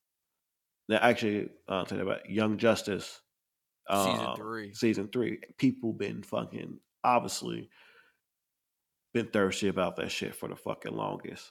[0.88, 3.20] Now, actually, uh, I'll tell you about Young Justice.
[3.90, 4.72] Season uh, three.
[4.74, 5.40] Season three.
[5.59, 7.68] People been fucking obviously
[9.12, 11.50] been thirsty about that shit for the fucking longest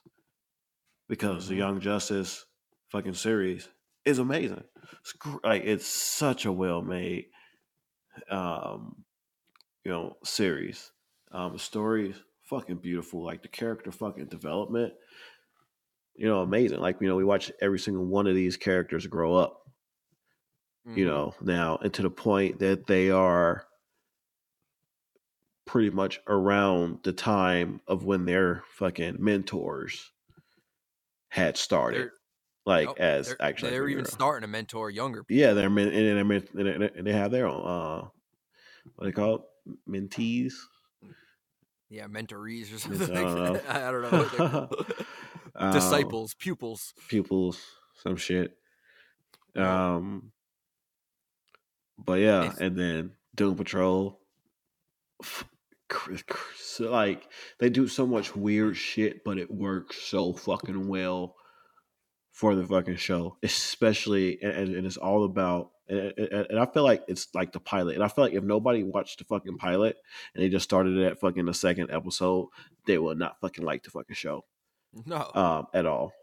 [1.09, 1.57] because the Mhm.
[1.57, 2.45] Young Justice
[2.89, 3.67] fucking series
[4.05, 4.63] is amazing.
[5.01, 7.27] It's like it's such a well made,
[8.29, 9.05] um,
[9.83, 10.91] you know, series.
[11.31, 13.23] Um, the story is fucking beautiful.
[13.23, 14.93] Like the character fucking development,
[16.15, 16.79] you know, amazing.
[16.79, 19.57] Like you know, we watch every single one of these characters grow up.
[20.93, 21.07] You Mhm.
[21.07, 23.67] know, now and to the point that they are
[25.65, 30.11] pretty much around the time of when their fucking mentors
[31.29, 31.99] had started.
[31.99, 32.20] They're-
[32.65, 35.39] like as they're, actually they're even starting to mentor younger people.
[35.41, 35.95] yeah they're men and
[36.29, 38.07] they're and they- and they have their own uh
[38.95, 39.41] what they call it?
[39.89, 40.53] mentees
[41.89, 43.61] Yeah, mentorees or something I don't know.
[43.67, 44.69] I don't know.
[45.53, 46.93] Um, Disciples, pupils.
[47.09, 47.61] pupils
[47.95, 48.57] some shit
[49.57, 50.31] um
[51.97, 54.21] but yeah and then doom patrol
[55.21, 55.43] f-
[55.89, 57.27] cr- cr- so like
[57.59, 61.35] they do so much weird shit but it works so fucking well
[62.41, 66.65] for the fucking show especially and, and and it's all about and, and and i
[66.65, 69.57] feel like it's like the pilot and i feel like if nobody watched the fucking
[69.57, 69.95] pilot
[70.33, 72.47] and they just started at fucking the second episode
[72.87, 74.43] they will not fucking like the fucking show
[75.05, 75.29] No.
[75.35, 76.13] um, at all.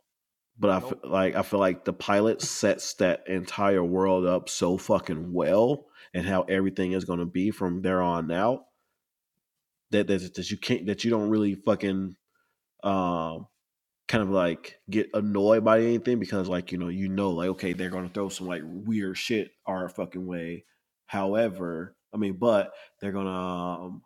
[0.60, 0.88] But I Nope.
[1.02, 5.86] feel like I feel like the pilot sets that entire world up so fucking well,
[6.12, 8.64] and how everything is going to be from there on out.
[9.90, 12.16] That, that that you can't that you don't really fucking
[12.82, 13.46] um
[14.08, 17.74] kind of like get annoyed by anything because like you know you know like okay
[17.74, 20.64] they're to throw some like weird shit our fucking way.
[21.06, 24.02] However, I mean, but they're gonna um,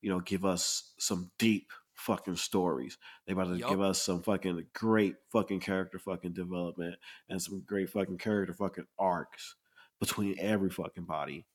[0.00, 2.98] you know give us some deep fucking stories.
[3.26, 3.68] They about to Yup.
[3.68, 6.96] give us some fucking great fucking character fucking development
[7.28, 9.56] and some great fucking character fucking arcs
[10.00, 11.46] between every fucking body.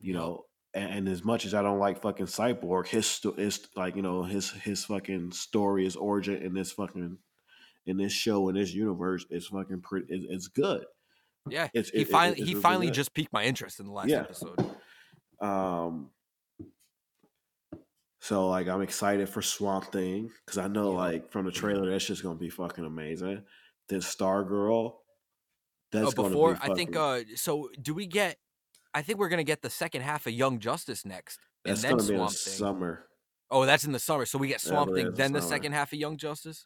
[0.00, 0.22] You Yup.
[0.22, 0.44] know,
[0.76, 4.22] and, and as much as I don't like fucking Cyborg, his is like you know
[4.22, 7.18] his his fucking story, his origin in this fucking
[7.86, 10.06] in this show in this universe is fucking pretty.
[10.08, 10.84] It's, it's good.
[11.48, 11.68] yeah.
[11.74, 12.94] It's, He it- it- it's he really finally good.
[12.94, 14.20] just piqued my interest in the last Yeah.
[14.20, 14.58] episode.
[15.40, 16.10] Um,
[18.20, 20.98] so like I'm excited for Swamp Thing because I know Yeah.
[20.98, 23.42] like from the trailer that's just gonna be fucking amazing.
[23.88, 25.02] Then Star Girl,
[25.92, 28.38] that's oh, before I think uh so do we get
[28.96, 31.38] I think we're gonna get the second half of Young Justice next.
[31.64, 32.52] that's and then gonna be in the Swamp Thing.
[32.54, 33.06] summer.
[33.50, 34.24] Oh, that's in the summer.
[34.24, 35.50] So we get Yeah, Swamp believe Thing, then the summer.
[35.54, 36.64] second half of Young Justice,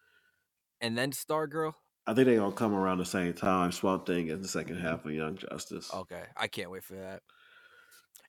[0.81, 1.75] and then Stargirl.
[2.07, 3.73] I think they're gonna come around the same time.
[3.73, 5.93] Swamp Thing is the second half of Young Justice.
[5.93, 7.23] Okay, I can't wait for that.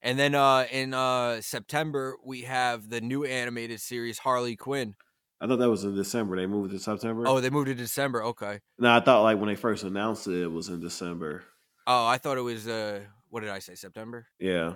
[0.01, 4.95] And then uh in uh September we have the new animated series Harley Quinn.
[5.39, 6.35] I thought that was in December.
[6.37, 7.23] They moved to September.
[7.27, 8.23] Oh, they moved to December.
[8.25, 8.61] Okay.
[8.79, 11.43] no, I thought like when they first announced it, it was in December.
[11.85, 13.73] Oh, I thought it was uh what did I say?
[13.75, 14.27] September?
[14.39, 14.73] Yeah,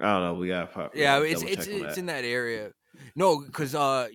[0.00, 0.34] I don't know.
[0.34, 2.72] We got probably Yeah, it's it's it's in that area.
[3.14, 4.08] No, because uh,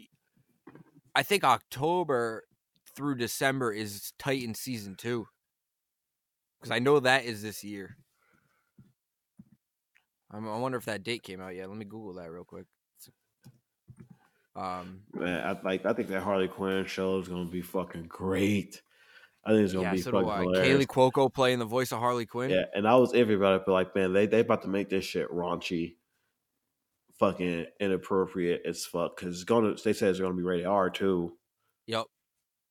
[1.16, 2.44] I think October
[2.96, 5.28] through December is Titan season two.
[6.60, 7.98] Because I know that is this year.
[10.32, 11.70] I'm, I wonder if that date came out yet.
[11.70, 12.66] Let me Google that real quick.
[14.56, 15.86] Um, Man, I like.
[15.86, 18.82] I think that Harley Quinn show is gonna be fucking great.
[19.46, 20.42] I think it's gonna yeah, be so fucking I.
[20.44, 20.86] hilarious.
[20.86, 22.50] Kaley Cuoco playing the voice of Harley Quinn.
[22.50, 24.90] Yeah, and I was iffy about it, but like, man, they they about to make
[24.90, 25.96] this shit raunchy,
[27.20, 29.18] fucking inappropriate as fuck.
[29.18, 29.76] Because it's gonna.
[29.84, 31.34] They said it's gonna be rated R too.
[31.88, 32.06] Yep.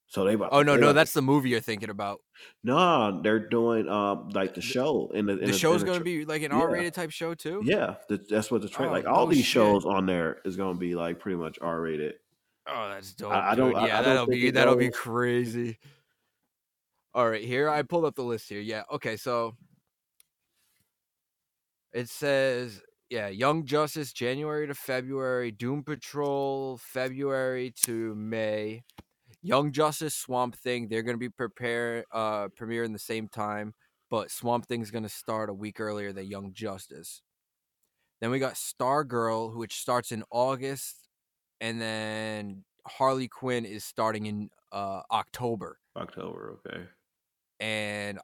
[0.06, 0.50] So they about.
[0.52, 2.20] Oh to- no, no, about that's the movie you're thinking about.
[2.64, 3.20] no.
[3.22, 6.42] They're doing um like the show in the in The show's gonna tra- be like
[6.42, 6.52] an.
[6.52, 7.62] R-rated type show too.
[7.64, 9.06] Yeah, the, that's what the train Oh, like.
[9.06, 9.52] All no these shit.
[9.52, 12.14] shows on there is gonna be like pretty much R rated.
[12.66, 13.32] Oh, that's dope.
[13.32, 13.82] I- I don't- dude.
[13.82, 15.78] Yeah, I don't that'll be that'll be crazy.
[17.14, 18.60] All right, here I pulled up the list here.
[18.60, 19.54] Yeah, okay, so
[21.92, 28.82] it says yeah, Young Justice January to February, Doom Patrol February to May,
[29.42, 30.88] Young Justice Swamp Thing.
[30.88, 33.74] They're gonna be prepare uh premiering the same time,
[34.08, 37.20] but Swamp Thing's gonna start a week earlier than Young Justice.
[38.22, 41.08] Then we got Stargirl, which starts in August,
[41.60, 46.84] and then Harley Quinn is starting in uh, October, October, okay.
[47.62, 48.18] And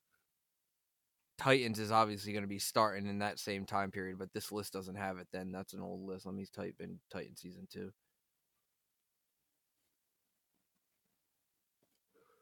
[1.39, 4.19] Titans is obviously going to be starting in that same time period.
[4.19, 5.29] But this list doesn't have it.
[5.33, 6.27] Then that's an old list.
[6.27, 7.93] Let me type in Titan season two.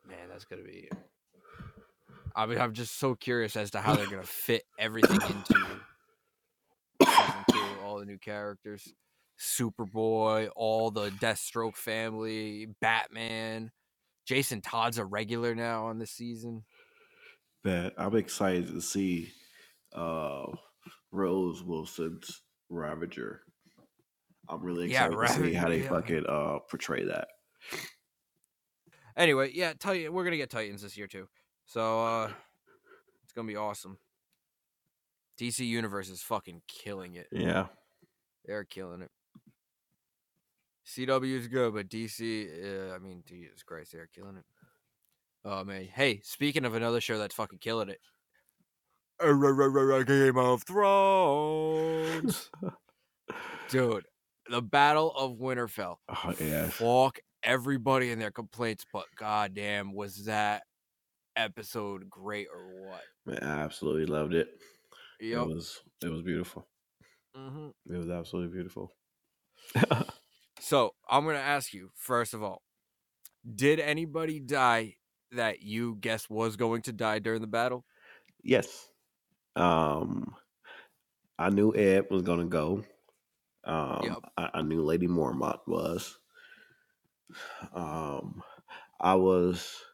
[0.09, 0.88] Man, that's gonna be.
[2.35, 5.80] I mean, I'm just so curious as to how they're gonna fit everything into
[7.02, 7.64] season two.
[7.85, 8.94] All the new characters,
[9.38, 13.70] Superboy, all the Deathstroke family, Batman.
[14.26, 16.64] Jason Todd's a regular now on this season.
[17.66, 19.33] But I'm excited to see
[19.92, 20.46] uh
[21.11, 23.40] Rose Wilson's Ravager.
[24.48, 25.88] I'm really Yeah, excited to see how they yeah.
[25.88, 27.26] fucking uh portray that.
[29.16, 30.12] Anyway, yeah, Titan.
[30.12, 31.26] We're gonna get Titans this year too,
[31.64, 32.31] so uh
[33.24, 33.98] it's gonna be awesome.
[35.37, 37.26] DC Universe is fucking killing it.
[37.33, 37.66] Yeah.
[38.44, 39.11] They're killing it.
[40.87, 42.46] CW is good, but DC,
[42.90, 44.44] uh, I mean, Jesus Christ, they're killing it.
[45.48, 48.00] Oh man, hey, speaking of another show that's fucking killing it,
[49.20, 52.50] Game of Thrones,
[53.68, 54.06] dude.
[54.48, 55.96] The Battle of Winterfell.
[56.09, 56.68] Oh, yeah.
[56.68, 60.64] Fuck everybody in their complaints, but goddamn, was that
[61.37, 63.02] episode great or what?
[63.24, 64.48] Man, I absolutely loved it.
[65.20, 65.42] Yep.
[65.42, 66.66] It was it was beautiful.
[67.37, 68.90] hmm It was absolutely beautiful.
[70.59, 72.62] So I'm gonna ask you first of all,
[73.54, 74.96] did anybody die
[75.37, 77.85] that you guessed was going to die during the battle?
[78.42, 78.88] Yes.
[79.57, 80.35] Um
[81.38, 82.85] I knew Ed was gonna go.
[83.64, 84.18] Um Yep.
[84.37, 86.18] I, I knew Lady Mormont was.
[87.72, 88.42] Um
[89.01, 89.85] I was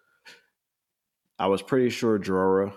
[1.39, 2.75] I was pretty sure Jorah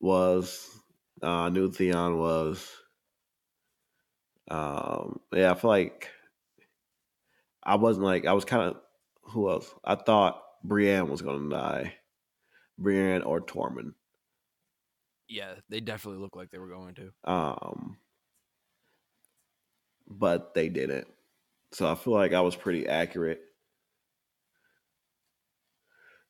[0.00, 0.80] was.
[1.22, 2.70] Uh, I knew Theon was.
[4.50, 6.10] Um yeah, I feel like
[7.62, 8.80] I wasn't like I was kind of
[9.22, 9.74] who else?
[9.84, 11.94] I thought Brienne was gonna die.
[12.78, 13.94] Brienne or Tormund.
[15.28, 17.12] Yeah, they definitely look like they were going to.
[17.24, 17.98] Um,
[20.08, 21.06] but they didn't.
[21.72, 23.40] So I feel like I was pretty accurate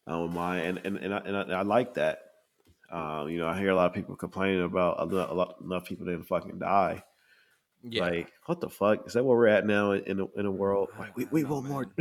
[0.07, 2.23] on mine, and and and I, and I, and I like that.
[2.91, 5.57] Um, you know, I hear a lot of people complaining about a lot, a lot
[5.63, 7.05] enough people didn't fucking die.
[7.83, 9.25] Yeah, Like, what the fuck is that?
[9.25, 10.89] Where we're at now in in the, in the world?
[10.99, 11.87] Like, we we want more.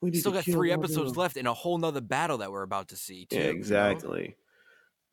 [0.00, 2.96] we still got three episodes left in a whole nother battle that we're about to
[2.96, 3.26] see.
[3.26, 3.56] Too, Yeah, you know?
[3.56, 4.36] exactly.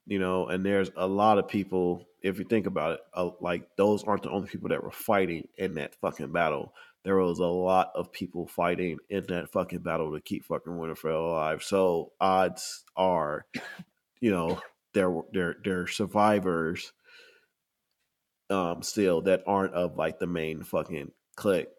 [0.07, 2.05] You know, and there's a lot of people.
[2.21, 5.47] If you think about it, uh, like those aren't the only people that were fighting
[5.57, 6.73] in that fucking battle.
[7.03, 11.31] There was a lot of people fighting in that fucking battle to keep fucking Winterfell
[11.31, 11.63] alive.
[11.63, 13.45] So odds are,
[14.19, 14.59] you know,
[14.93, 16.93] there there there are survivors.
[18.49, 21.69] Um, still that aren't of like the main fucking clique.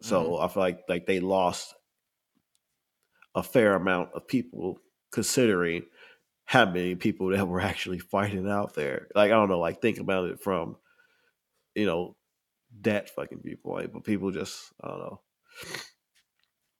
[0.00, 1.74] So I feel like like they lost
[3.34, 4.78] a fair amount of people
[5.12, 5.84] considering
[6.44, 9.08] how many people that were actually fighting out there.
[9.14, 10.76] Like I don't know, like think about it from
[11.74, 12.16] you know
[12.82, 15.20] that fucking viewpoint, but people just I don't know.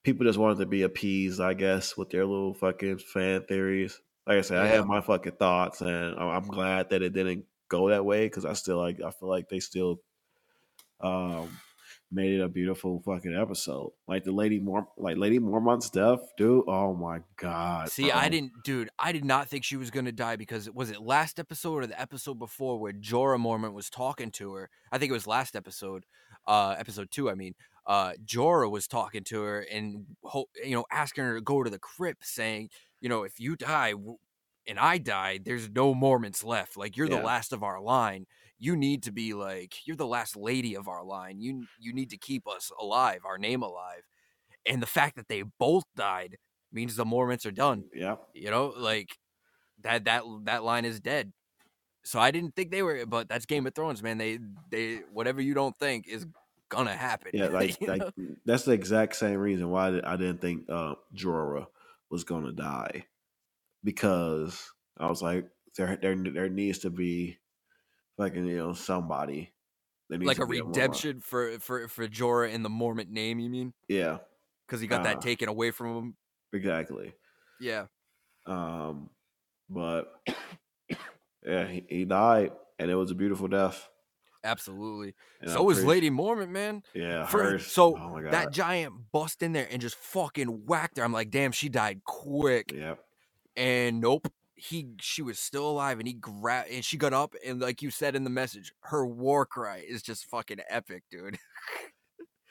[0.02, 4.00] People just wanted to be appeased, I guess, with their little fucking fan theories.
[4.26, 7.88] Like I said, I have my fucking thoughts, and I'm glad that it didn't go
[7.90, 10.00] that way because I still like I feel like they still
[11.00, 11.61] um
[12.12, 13.92] made it a beautiful fucking episode.
[14.08, 16.64] Like the Lady Mor like Lady Mormont stuff, dude.
[16.68, 17.88] Oh my god.
[17.90, 18.88] See, I didn't, dude.
[18.98, 22.00] I did not think she was gonna die because was it last episode or the
[22.00, 24.70] episode before where Jorah Mormont was talking to her?
[24.90, 26.04] I think it was last episode,
[26.46, 27.30] uh, episode two.
[27.30, 27.54] I mean,
[27.86, 30.06] uh, Jorah was talking to her and
[30.64, 33.94] you know asking her to go to the crypt, saying, you know, if you die
[34.66, 36.76] and I die, there's no Mormonts left.
[36.76, 37.18] Like you're Yeah.
[37.18, 38.26] the last of our line.
[38.61, 41.40] You need to be like you're the last lady of our line.
[41.40, 44.02] You you need to keep us alive, our name alive.
[44.66, 46.36] And the fact that they both died
[46.72, 47.84] means the Mormonts are done.
[47.94, 48.16] Yeah.
[48.34, 49.16] You know, like
[49.82, 51.32] that that that line is dead.
[52.04, 54.18] So I didn't think they were, but that's Game of Thrones, man.
[54.18, 54.38] They
[54.70, 56.26] they whatever you don't think is
[56.68, 57.32] gonna happen.
[57.34, 58.02] Yeah, like like
[58.44, 61.66] that's the exact same reason why I didn't think uh, Jorah
[62.11, 63.06] was gonna die
[63.84, 65.46] because I was like
[65.76, 67.38] there there there needs to be
[68.20, 69.52] like you know somebody
[70.10, 73.38] like a redemption for for for Jorah in the Mormont name.
[73.40, 73.72] You mean?
[73.88, 74.18] yeah,
[74.66, 76.16] Because he got that Uh, taken away from him.
[76.52, 77.14] exactly.
[77.60, 77.86] Yeah.
[78.46, 79.10] Um,
[79.68, 80.12] but
[81.46, 83.88] yeah, he, he died, and it was a beautiful death.
[84.42, 85.14] Absolutely.
[85.42, 86.82] And so I'm was pretty- Lady Mormont, man.
[86.94, 91.04] Yeah, For- so oh that giant bust in there and just fucking whacked her.
[91.04, 92.72] I'm like, damn, she died quick.
[92.72, 92.98] Yep.
[93.56, 97.61] And nope, he she was still alive and he grabbed and she got up and
[97.61, 101.38] like you said in the message, her war cry is just fucking epic, dude.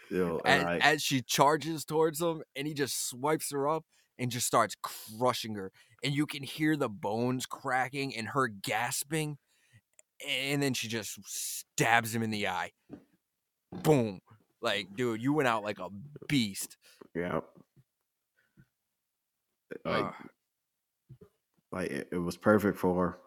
[0.10, 3.86] Yo, As, and I, as she charges towards him and he just swipes her up
[4.18, 5.72] and just starts crushing her.
[6.04, 9.38] And you can hear the bones cracking and her gasping.
[10.28, 12.72] And then she just stabs him in the eye.
[13.72, 14.20] Boom.
[14.62, 15.90] Like, dude, you went out like a
[16.28, 16.76] beast.
[17.16, 17.40] yeah,
[19.86, 20.14] like Ugh.
[21.72, 23.20] Like it, it was perfect for her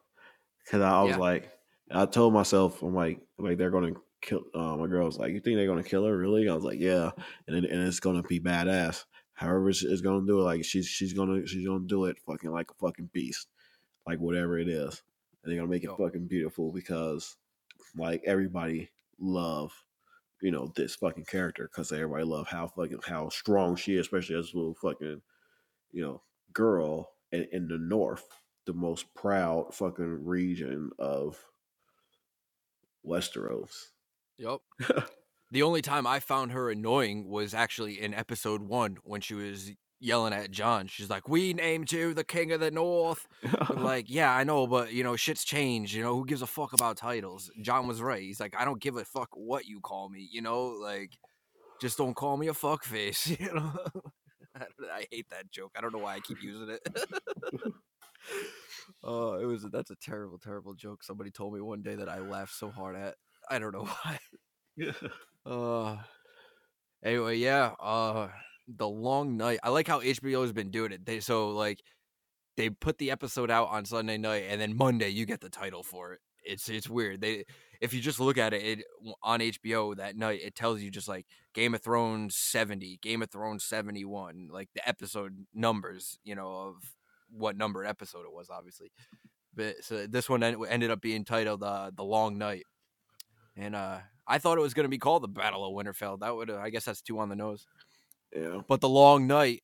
[0.65, 1.19] because I, I was Yeah.
[1.19, 1.53] like,
[1.91, 4.45] I told myself, I'm like, like they're gonna kill.
[4.55, 6.17] Uh, my girl was like, you think they're gonna kill her?
[6.17, 6.49] Really?
[6.49, 7.11] I was like, yeah,
[7.47, 9.05] and it, and it's gonna be badass.
[9.35, 10.45] However, it's gonna do it.
[10.45, 13.49] Like she's she's gonna she's gonna do it fucking like a fucking beast,
[14.07, 15.03] like whatever it is,
[15.43, 17.37] and they're gonna make it fucking beautiful because
[17.97, 19.73] like everybody love.
[20.43, 24.37] You know this fucking character because everybody love how fucking how strong she is, especially
[24.37, 25.23] as a little fucking,
[25.93, 26.23] you know,
[26.53, 28.27] girl in, in the north,
[28.67, 31.45] the most proud fucking region of
[33.07, 33.73] Westeros.
[34.39, 34.61] Yep.
[35.51, 39.73] the only time I found her annoying was actually in episode one when she was
[40.03, 40.89] yelling at Jon.
[40.89, 43.27] She's like, "We named you the King of the North."
[43.71, 45.95] I'm like, yeah, I know, but you know, shit's changed.
[45.95, 47.51] You know, who gives a fuck about titles?
[47.63, 48.23] Jon was right.
[48.23, 50.29] He's like, I don't give a fuck what you call me.
[50.31, 51.13] You know, like,
[51.81, 53.33] just don't call me a fuck face.
[53.43, 53.73] You know,
[54.93, 55.73] I, hate that joke.
[55.77, 56.81] I don't know why I keep using it.
[59.03, 61.03] Oh, it was that's a terrible, terrible joke.
[61.03, 63.17] Somebody told me one day that I laughed so hard at.
[63.51, 64.19] I don't know why.
[64.77, 64.93] Yeah.
[65.45, 65.97] Uh
[67.05, 68.29] anyway, yeah, uh
[68.69, 69.59] The Long Night.
[69.63, 71.05] I like how HBO has been doing it.
[71.05, 71.83] They so like
[72.57, 75.83] they put the episode out on Sunday night and then Monday you get the title
[75.83, 76.21] for it.
[76.45, 77.21] It's it's weird.
[77.21, 77.45] They
[77.81, 78.85] if you just look at it, it
[79.23, 83.31] on HBO that night, it tells you just like Game of Thrones 70, Game of
[83.31, 86.77] Thrones 71, like the episode numbers, you know, of
[87.29, 88.93] what number episode it was, obviously.
[89.55, 92.65] But so this one en- ended up being titled uh, "The Long Night,"
[93.57, 96.21] and uh, I thought it was going to be called the Battle of Winterfell.
[96.21, 97.67] That would, I guess, that's two on the nose.
[98.35, 98.61] yeah.
[98.67, 99.63] But the Long Night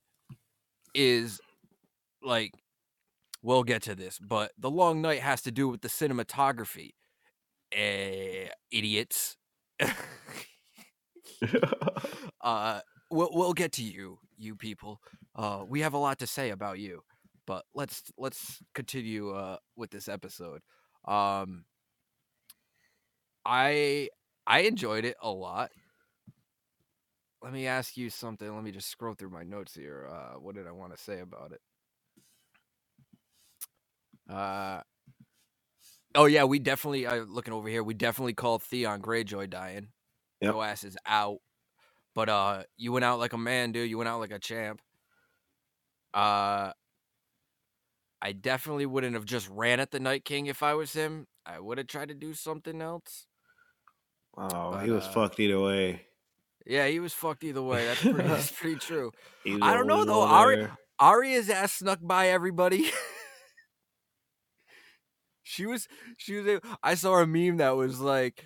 [0.95, 1.41] is
[2.23, 2.53] like,
[3.43, 6.91] we'll get to this, but the Long Night has to do with the cinematography.
[7.73, 9.37] Eh, idiots.
[12.41, 12.81] uh,
[13.11, 15.01] we'll we'll get to you, you people.
[15.37, 17.03] Uh, we have a lot to say about you,
[17.47, 20.63] but let's let's continue uh with this episode.
[21.07, 21.65] Um,
[23.45, 24.09] I
[24.47, 25.71] I enjoyed it a lot.
[27.43, 28.53] Let me ask you something.
[28.53, 30.09] Let me just scroll through my notes here.
[30.11, 31.61] Uh, what did I want to say about it?
[34.29, 34.81] Uh,
[36.15, 37.07] oh yeah, we definitely.
[37.07, 39.89] Uh, looking over here, we definitely called Theon Greyjoy dying.
[40.41, 40.55] Yep.
[40.55, 41.39] Your ass is out.
[42.15, 43.89] But uh, you went out like a man, dude.
[43.89, 44.81] You went out like a champ.
[46.13, 46.73] Uh,
[48.21, 51.27] I definitely wouldn't have just ran at the Night King if I was him.
[51.47, 53.27] I would have tried to do something else.
[54.37, 56.03] Oh, But, he was uh, fucked either way.
[56.67, 57.87] Yeah, he was fucked either way.
[57.87, 59.13] That's pretty, that's pretty true.
[59.63, 60.23] I don't know, though.
[60.23, 60.69] Ari-.
[60.99, 62.91] Arya's ass snuck by everybody.
[65.49, 66.47] she was, she was.
[66.47, 68.45] able- I saw a meme that was like,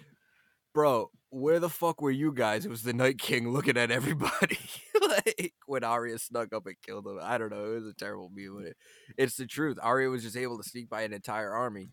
[0.73, 4.59] "Bro, where the fuck were you guys?" It was the Night King looking at everybody,
[5.09, 7.19] like when Arya snuck up and killed him.
[7.21, 7.65] I don't know.
[7.73, 8.67] It was a terrible meme.
[8.67, 8.77] it-
[9.19, 9.79] It's the truth.
[9.83, 11.91] Arya was just able to sneak by an entire army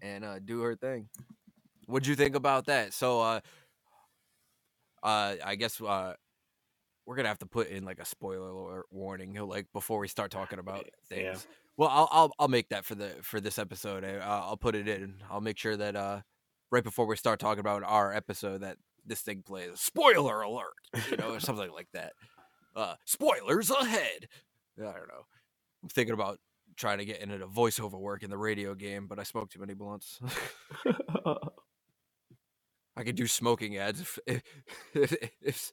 [0.00, 1.08] and uh, do her thing.
[1.86, 2.92] What'd you think about that?
[2.92, 3.40] So, uh,
[5.02, 6.14] uh, I guess uh,
[7.06, 10.58] we're gonna have to put in like a spoiler warning, like before we start talking
[10.58, 11.46] about things.
[11.46, 11.54] Yeah.
[11.78, 14.04] Well, I'll, I'll I'll make that for the for this episode.
[14.04, 15.14] I- I'll, I'll put it in.
[15.30, 16.20] I'll make sure that uh,
[16.72, 20.74] right before we start talking about our episode, that this thing plays spoiler alert,
[21.10, 22.12] you know, or something like that.
[22.76, 24.28] Uh, spoilers ahead.
[24.78, 25.26] I don't know.
[25.82, 26.38] I'm thinking about
[26.76, 29.60] trying to get into the voiceover work in the radio game, but I smoked too
[29.60, 30.20] many blunts.
[32.96, 34.42] I could do smoking ads if if
[34.94, 35.72] if, if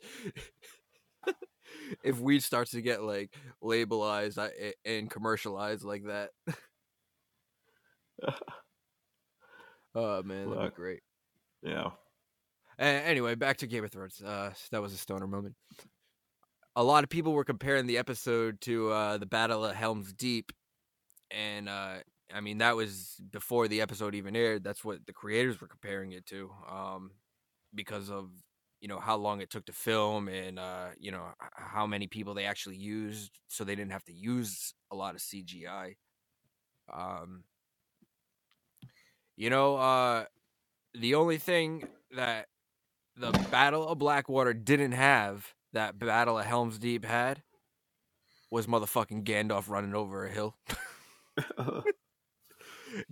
[2.19, 4.37] weed starts to get like labelized
[4.85, 6.29] and commercialized like that.
[9.95, 11.01] oh man, that'd be great.
[11.61, 11.89] yeah.
[12.79, 14.21] A- anyway, back to Game of Thrones.
[14.21, 15.55] Uh, that was a stoner moment.
[16.75, 20.51] A lot of people were comparing the episode to uh, the Battle of Helm's Deep,
[21.31, 21.95] and uh,
[22.33, 24.63] I mean that was before the episode even aired.
[24.63, 27.11] That's what the creators were comparing it to, um,
[27.73, 28.29] because of
[28.85, 31.23] you know how long it took to film and uh, you know
[31.55, 35.21] how many people they actually used, so they didn't have to use a lot of
[35.21, 35.95] CGI.
[36.93, 37.45] Um,
[39.35, 40.25] you know, uh,
[40.93, 42.45] the only thing that
[43.17, 47.41] the Battle of Blackwater didn't have that Battle of Helm's Deep had
[48.51, 50.57] was motherfucking Gandalf running over a hill.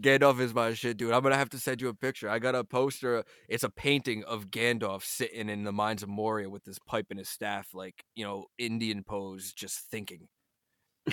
[0.01, 1.11] Gandalf is my shit, dude.
[1.11, 2.29] I'm gonna have to send you a picture.
[2.29, 3.23] I got a poster.
[3.47, 7.19] It's a painting of Gandalf sitting in the mines of Moria with his pipe and
[7.19, 10.27] his staff, like you know, Indian pose, just thinking.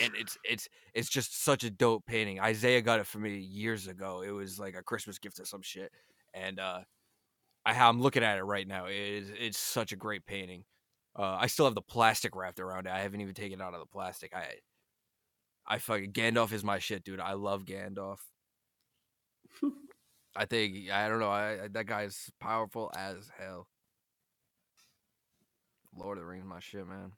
[0.00, 2.40] And it's it's it's just such a dope painting.
[2.40, 4.22] Isaiah got it for me years ago.
[4.22, 5.92] It was like a Christmas gift or some shit.
[6.34, 6.80] And uh
[7.64, 8.86] I I'm looking at it right now.
[8.86, 10.64] It is it's such a great painting.
[11.16, 12.92] Uh, I still have the plastic wrapped around it.
[12.92, 14.34] I haven't even taken it out of the plastic.
[14.34, 14.54] I
[15.66, 17.20] I fucking Gandalf is my shit, dude.
[17.20, 18.18] I love Gandalf.
[20.36, 21.30] I think I don't know.
[21.30, 23.66] I, that guy's powerful as hell.
[25.96, 27.12] Lord of the Rings, my shit, man.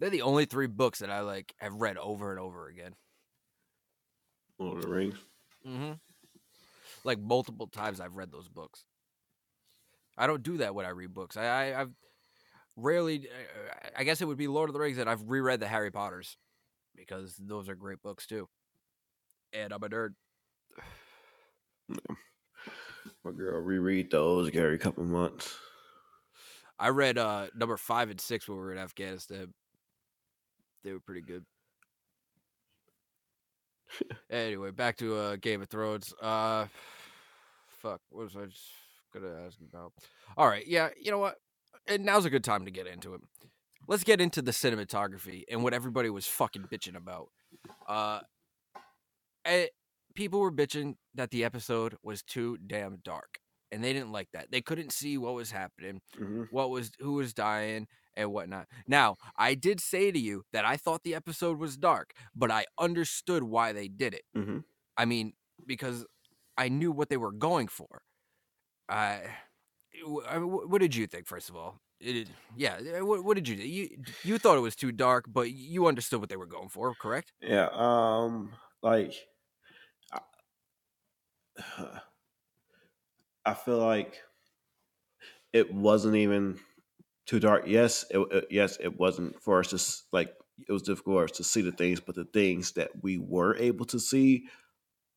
[0.00, 2.94] They're the only three books that I like have read over and over again.
[4.58, 5.14] Lord of the Rings.
[5.66, 5.92] Mm-hmm.
[7.04, 8.84] Like multiple times, I've read those books.
[10.16, 11.36] I don't do that when I read books.
[11.36, 11.90] I, I I've
[12.76, 13.28] rarely.
[13.28, 15.90] uh, I guess it would be Lord of the Rings, that I've reread the Harry
[15.90, 16.36] Potters
[16.96, 18.48] because those are great books too.
[19.52, 20.14] And I'm a nerd.
[23.24, 25.56] My girl reread those every couple months.
[26.78, 29.52] I read uh number five and six when we were in Afghanistan.
[30.82, 31.44] They were pretty good.
[34.30, 36.12] anyway, back to uh Game of Thrones.
[36.20, 36.66] Uh
[37.68, 38.66] fuck, what was I just
[39.14, 39.92] gonna ask about?
[40.36, 41.36] All right, yeah, you know what?
[41.86, 43.20] And now's a good time to get into it.
[43.86, 47.28] Let's get into the cinematography and what everybody was fucking bitching about.
[47.86, 48.20] Uh
[49.44, 49.66] eh,
[50.14, 53.38] people were bitching that the episode was too damn dark.
[53.70, 54.50] And they didn't like that.
[54.50, 56.42] They couldn't see what was happening Mm-hmm.
[56.50, 58.66] what was who was dying and whatnot.
[58.86, 62.66] Now, I did say to you that I thought the episode was dark, but I
[62.78, 64.22] understood why they did it.
[64.36, 64.58] Mm-hmm.
[64.98, 65.32] I mean,
[65.66, 66.04] because
[66.58, 68.02] I knew what they were going for.
[68.90, 69.20] I,
[70.02, 71.26] w- I- w- what did you think?
[71.26, 73.66] First of all, it, yeah, eh, what, what did you do?
[73.66, 73.88] You
[74.22, 77.32] you thought it was too dark, but you understood what they were going for, correct?
[77.40, 77.68] Yeah.
[77.72, 78.52] Um.
[78.82, 79.14] Like.
[83.44, 84.20] I, feel like
[85.52, 86.58] it wasn't even
[87.26, 87.64] too dark.
[87.66, 90.34] Yes, it, it- yes, it wasn't for us to like.
[90.68, 93.56] It was difficult for us to see the things, but the things that we were
[93.56, 94.46] able to see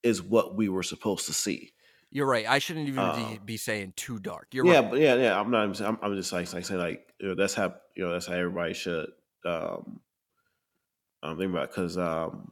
[0.02, 1.74] is what we were supposed to see.
[2.10, 2.48] You're right.
[2.48, 4.48] I shouldn't even Uh, be, be saying too dark.
[4.54, 4.92] You're yeah, right.
[4.92, 5.40] but yeah, yeah.
[5.40, 5.70] I'm not.
[5.70, 8.26] even- I'm, I'm just like, like saying like you know, that's how you know that's
[8.28, 9.10] how everybody should
[9.46, 10.02] um
[11.24, 12.52] um think about because um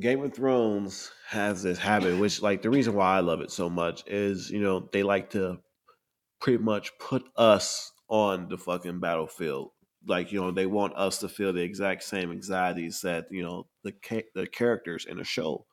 [0.00, 3.68] Game of Thrones has this habit, which like the reason why I love it so
[3.68, 5.60] much is you know they like to
[6.40, 9.72] pretty much put us on the fucking battlefield.
[10.06, 13.68] Like you know they want us to feel the exact same anxieties that you know
[13.84, 15.66] the ca- the characters in the show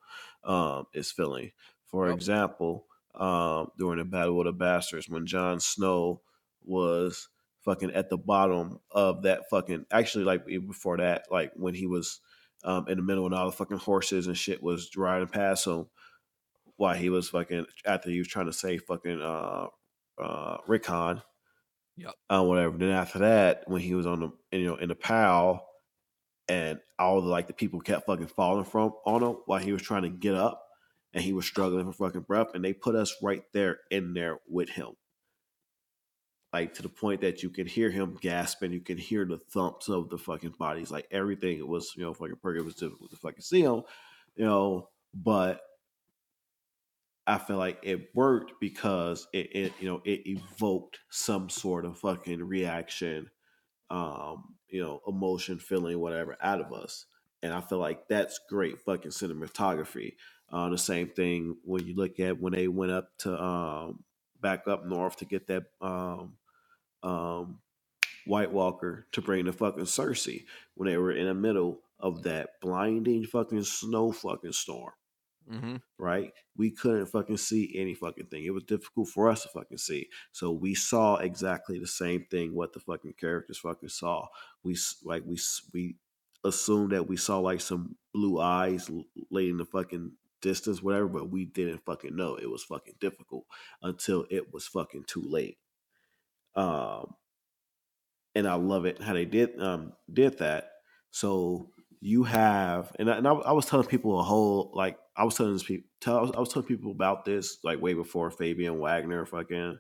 [0.44, 1.52] um, is feeling.
[1.86, 2.12] For Yep.
[2.12, 6.22] example, um, during the Battle of the Bastards, when Jon Snow
[6.64, 7.30] was
[7.62, 12.22] fucking at the bottom of that fucking actually like before that, like when he was
[12.66, 15.86] um, in the middle and all the fucking horses and shit was riding past him
[16.78, 19.68] while he was fucking after he was trying to save fucking uh
[20.22, 21.22] uh Rickon.
[21.98, 22.14] Yep.
[22.30, 22.78] Uh, whatever.
[22.78, 25.66] Then after that, when he was on the you know in the pal
[26.50, 29.82] and all the like the people kept fucking falling from on him while he was
[29.82, 30.62] trying to get up
[31.14, 34.40] and he was struggling for fucking breath and they put us right there in there
[34.50, 34.90] with him.
[36.56, 39.90] Like to the point that you could hear him gasping, you could hear the thumps
[39.90, 41.58] of the fucking bodies, like everything.
[41.60, 42.62] It was, you know, fucking perfect.
[42.62, 43.84] It was difficult to fucking see him,
[44.38, 45.62] you know, but
[47.28, 52.00] I feel like it worked because it, it you know, it evoked some sort of
[52.00, 53.30] fucking reaction,
[53.90, 57.06] um, you know, emotion, feeling, whatever out of us.
[57.44, 60.14] And I feel like that's great fucking cinematography.
[60.52, 64.06] Uh, the same thing when you look at when they went up to um,
[64.42, 66.34] back up north to get that um,
[67.06, 67.60] um,
[68.26, 70.46] White Walker to bring the fucking Cersei
[70.76, 74.92] when they were in the middle of that blinding fucking snow fucking storm
[75.52, 75.76] Mm-hmm.
[76.00, 76.34] right?
[76.58, 78.46] We couldn't fucking see any fucking thing.
[78.46, 80.10] It was difficult for us to fucking see.
[80.32, 84.28] So we saw exactly the same thing what the fucking characters fucking saw.
[84.64, 85.40] We like we
[85.74, 85.98] we
[86.44, 88.90] assumed that we saw like some blue eyes
[89.30, 93.46] laying the fucking distance, whatever, but we didn't fucking know it was fucking difficult
[93.84, 95.60] until it was fucking too late.
[96.56, 97.14] Um,
[98.34, 100.72] and I love it how they did um did that.
[101.12, 101.70] So
[102.02, 105.36] you have, and I, and I, I was telling people a whole like I was
[105.36, 108.80] telling people, tell, I was, I was telling people about this like way before Fabian
[108.80, 109.80] Wagner fucking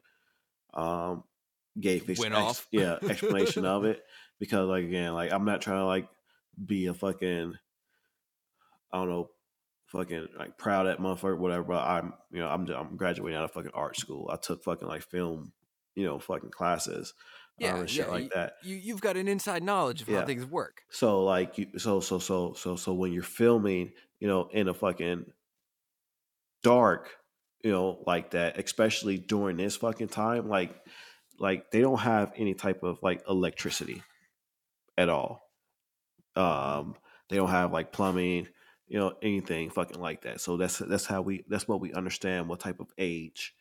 [0.74, 1.24] um
[1.80, 2.68] gave ex- Went ex- off.
[2.72, 4.02] yeah explanation of it
[4.40, 6.08] because like again like I'm not trying to like
[6.64, 7.54] be a fucking
[8.92, 9.30] I don't know
[9.88, 13.52] fucking like proud at motherfucker whatever but I'm you know I'm I'm graduating out of
[13.52, 15.52] fucking art school I took fucking like film
[15.96, 17.14] you know fucking classes
[17.62, 20.10] um, Yeah, and shit yeah, like you- that You you've got an inside knowledge of
[20.10, 20.20] Yeah.
[20.22, 20.84] how things work.
[20.90, 24.74] so like you so so so so so when you're filming, you know, in a
[24.74, 25.26] fucking
[26.64, 27.10] dark,
[27.64, 30.76] you know, like that, especially during this fucking time, like
[31.40, 34.04] like they don't have any type of like electricity
[34.98, 35.42] at all.
[36.36, 36.96] Um
[37.30, 38.48] they don't have like plumbing,
[38.88, 40.42] you know, anything fucking like that.
[40.42, 43.54] So that's that's how we that's what we understand what type of age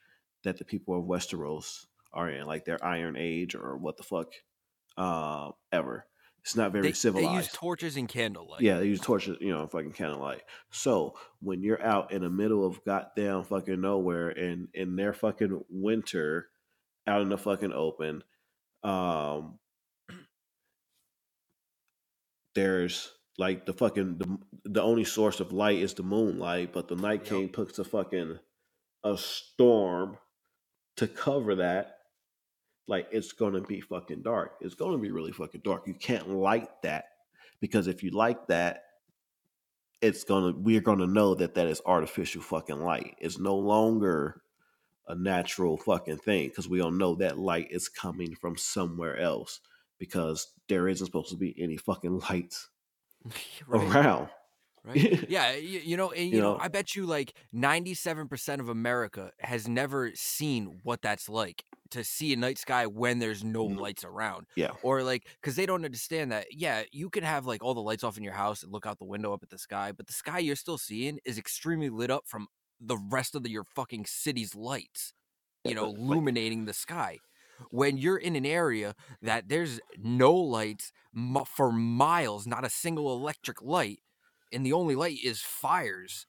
[0.44, 4.28] that the people of Westeros are in, like their Iron Age or what the fuck
[4.96, 6.06] uh, ever.
[6.42, 8.60] It's not very They, they use torches and candlelight.
[8.60, 10.42] Yeah, they use torches, you know, fucking candlelight.
[10.70, 15.64] So when you're out in the middle of goddamn fucking nowhere and in their fucking
[15.70, 16.48] winter,
[17.06, 18.22] out in the fucking open,
[18.82, 19.58] um,
[22.54, 26.96] there's like the fucking the, the only source of light is the moonlight, but the
[26.96, 27.28] Night Yep.
[27.28, 28.38] King puts a fucking
[29.02, 30.18] a storm
[30.96, 31.93] to cover that.
[32.86, 34.56] Like it's gonna be fucking dark.
[34.60, 35.86] It's gonna be really fucking dark.
[35.86, 37.06] You can't light that
[37.60, 38.84] because if you like that,
[40.00, 43.16] it's gonna we're gonna know that that is artificial fucking light.
[43.18, 44.42] It's no longer
[45.06, 49.60] a natural fucking thing because we don't know that light is coming from somewhere else
[49.98, 52.68] because there isn't supposed to be any fucking lights
[53.66, 53.96] right.
[53.96, 54.28] around.
[54.84, 55.24] Right?
[55.28, 58.60] yeah, you, you know, and you, You know, know- I bet you like ninety-seven percent
[58.60, 63.44] of America has never seen what that's like to see a night sky when there's
[63.44, 63.78] no Mm.
[63.78, 66.46] lights around, Yeah, or like because they don't understand that.
[66.50, 68.98] Yeah, you can have like all the lights off in your house and look out
[68.98, 72.10] the window up at the sky, but the sky you're still seeing is extremely lit
[72.10, 72.48] up from
[72.80, 75.12] the rest of the, your fucking city's lights.
[75.64, 77.18] You know, illuminating the sky.
[77.70, 80.90] When you're in an area that there's no lights
[81.46, 84.00] for miles, not a single electric light,
[84.54, 86.26] and the only light is fires.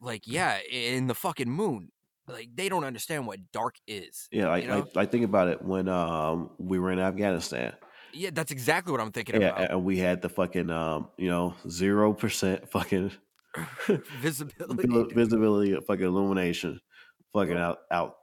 [0.00, 1.90] Like, yeah, in the fucking moon.
[2.28, 4.28] Like, they don't understand what dark is.
[4.32, 4.48] yeah.
[4.48, 4.78] I, You know?
[4.80, 7.72] like, like think about it when um we were in Afghanistan.
[8.12, 9.70] Yeah, that's exactly what I'm thinking Yeah, about.
[9.70, 13.12] and we had the fucking um you know zero percent fucking
[14.20, 14.88] Visibility.
[14.88, 15.12] dude.
[15.14, 16.80] visibility of fucking illumination,
[17.32, 18.16] fucking out out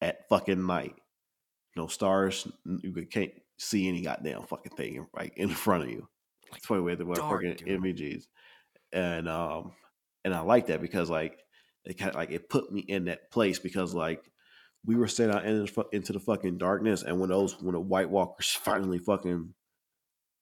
[0.00, 0.94] at fucking night.
[1.76, 2.46] No stars.
[2.66, 6.08] You can't see any goddamn fucking thing right in front of you.
[6.50, 7.68] That's why we had the fucking dude.
[7.68, 8.28] images,
[8.92, 9.72] and um
[10.24, 11.38] and I like that because like
[11.84, 14.24] it kind of like it put me in that place because like
[14.84, 17.80] we were sent out into the, into the fucking darkness, and when those when the
[17.80, 19.54] White Walkers finally fucking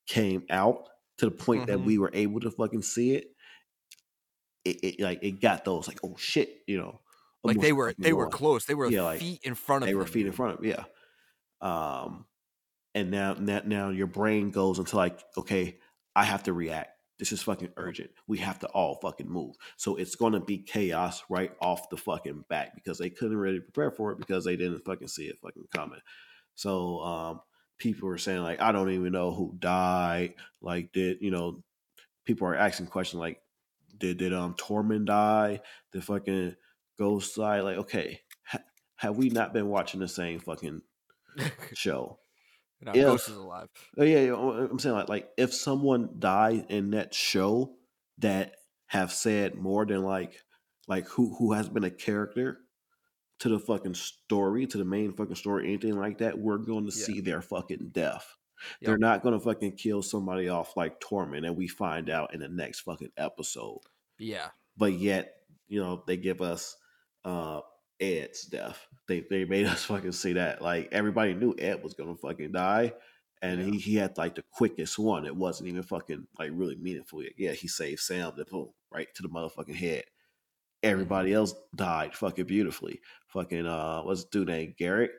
[0.07, 0.89] came out
[1.19, 1.85] to the point that Mhm.
[1.85, 3.27] we were able to fucking see it,
[4.65, 7.01] it, it like it got those like oh shit, you know,
[7.45, 8.33] Like, they were they were going.
[8.33, 8.65] close.
[8.67, 10.85] They were Yeah, like, feet in front of They were feet in front of yeah.
[11.61, 12.27] Um,
[12.95, 15.79] and now now now your brain goes into like okay,
[16.15, 17.00] I have to react.
[17.21, 18.11] This is fucking urgent.
[18.27, 19.55] We have to all fucking move.
[19.77, 23.91] So it's gonna be chaos right off the fucking back because they couldn't really prepare
[23.91, 26.01] for it because they didn't fucking see it fucking coming.
[26.55, 27.41] So um
[27.77, 30.33] people were saying like I don't even know who died.
[30.63, 31.63] Like did you know
[32.25, 33.43] people are asking questions like
[33.99, 35.61] did did um Tormund die?
[35.93, 36.57] Did fucking
[36.99, 37.61] Ghost die?
[37.61, 38.65] Like okay, ha-
[38.97, 40.81] have we not been watching the same fucking
[41.75, 42.19] show?
[42.83, 43.03] No, Yeah.
[43.03, 43.69] Ghost is alive.
[43.99, 47.75] Oh yeah, yeah, I'm saying like like if someone died in that show
[48.19, 48.55] that
[48.87, 50.43] have said more than like
[50.89, 52.59] like who who has been a character
[53.41, 56.97] to the fucking story, to the main fucking story, anything like that, we're going to
[56.97, 57.05] Yeah.
[57.05, 58.27] see their fucking death.
[58.81, 58.87] Yep.
[58.89, 62.41] They're not going to fucking kill somebody off like Tormund, and we find out in
[62.41, 63.81] the next fucking episode.
[64.19, 64.49] Yeah.
[64.77, 65.33] But yet,
[65.69, 66.77] you know, they give us
[67.25, 67.61] uh
[68.01, 68.87] Ed's death.
[69.11, 70.63] They they made us fucking see that.
[70.63, 72.93] Like everybody knew Ed was gonna fucking die.
[73.43, 73.67] And Yeah.
[73.73, 75.27] he, he had like the quickest one.
[75.27, 77.23] It wasn't even fucking like really meaningful.
[77.23, 77.33] Yet.
[77.37, 80.05] Yeah, he saved Sam, the boom, right to the motherfucking head.
[80.83, 83.01] Everybody else died fucking beautifully.
[83.29, 85.11] Fucking uh what's the dude named Garrett?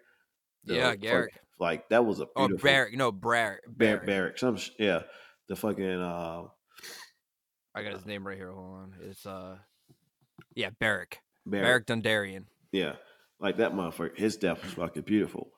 [0.65, 1.33] The Yeah, fuck- Garrett.
[1.59, 2.93] like that was a Oh, beautiful Barrack.
[2.93, 3.61] No, Barrack.
[3.67, 4.05] Bar- Barrack.
[4.05, 4.37] Barrack.
[4.37, 5.01] Some sh- yeah.
[5.49, 6.43] The fucking uh
[7.75, 8.51] I got his name right here.
[8.51, 8.95] Hold on.
[9.01, 9.57] It's uh,
[10.55, 11.21] yeah, Barrack.
[11.45, 11.85] Barrack.
[11.87, 12.43] Barrack Dondarrion.
[12.73, 12.95] Yeah,
[13.41, 14.17] like that motherfucker.
[14.17, 15.51] His death was fucking beautiful.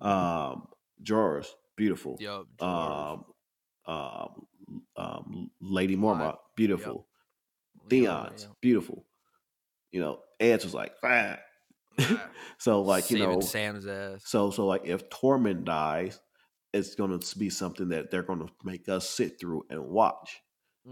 [0.00, 0.68] Um,
[1.02, 2.16] Jorah's beautiful.
[2.20, 2.46] Yup.
[2.62, 3.24] Um,
[3.86, 4.46] um,
[4.96, 7.06] um, Lady Mormont, beautiful.
[7.90, 8.48] Leon, Theon's yeah.
[8.60, 9.04] beautiful.
[9.90, 11.38] you know, Edge was like, ah.
[12.58, 14.22] so like you know, Sam's ass.
[14.24, 16.20] so so like if Tormund dies,
[16.72, 20.40] it's gonna be something that they're gonna make us sit through and watch.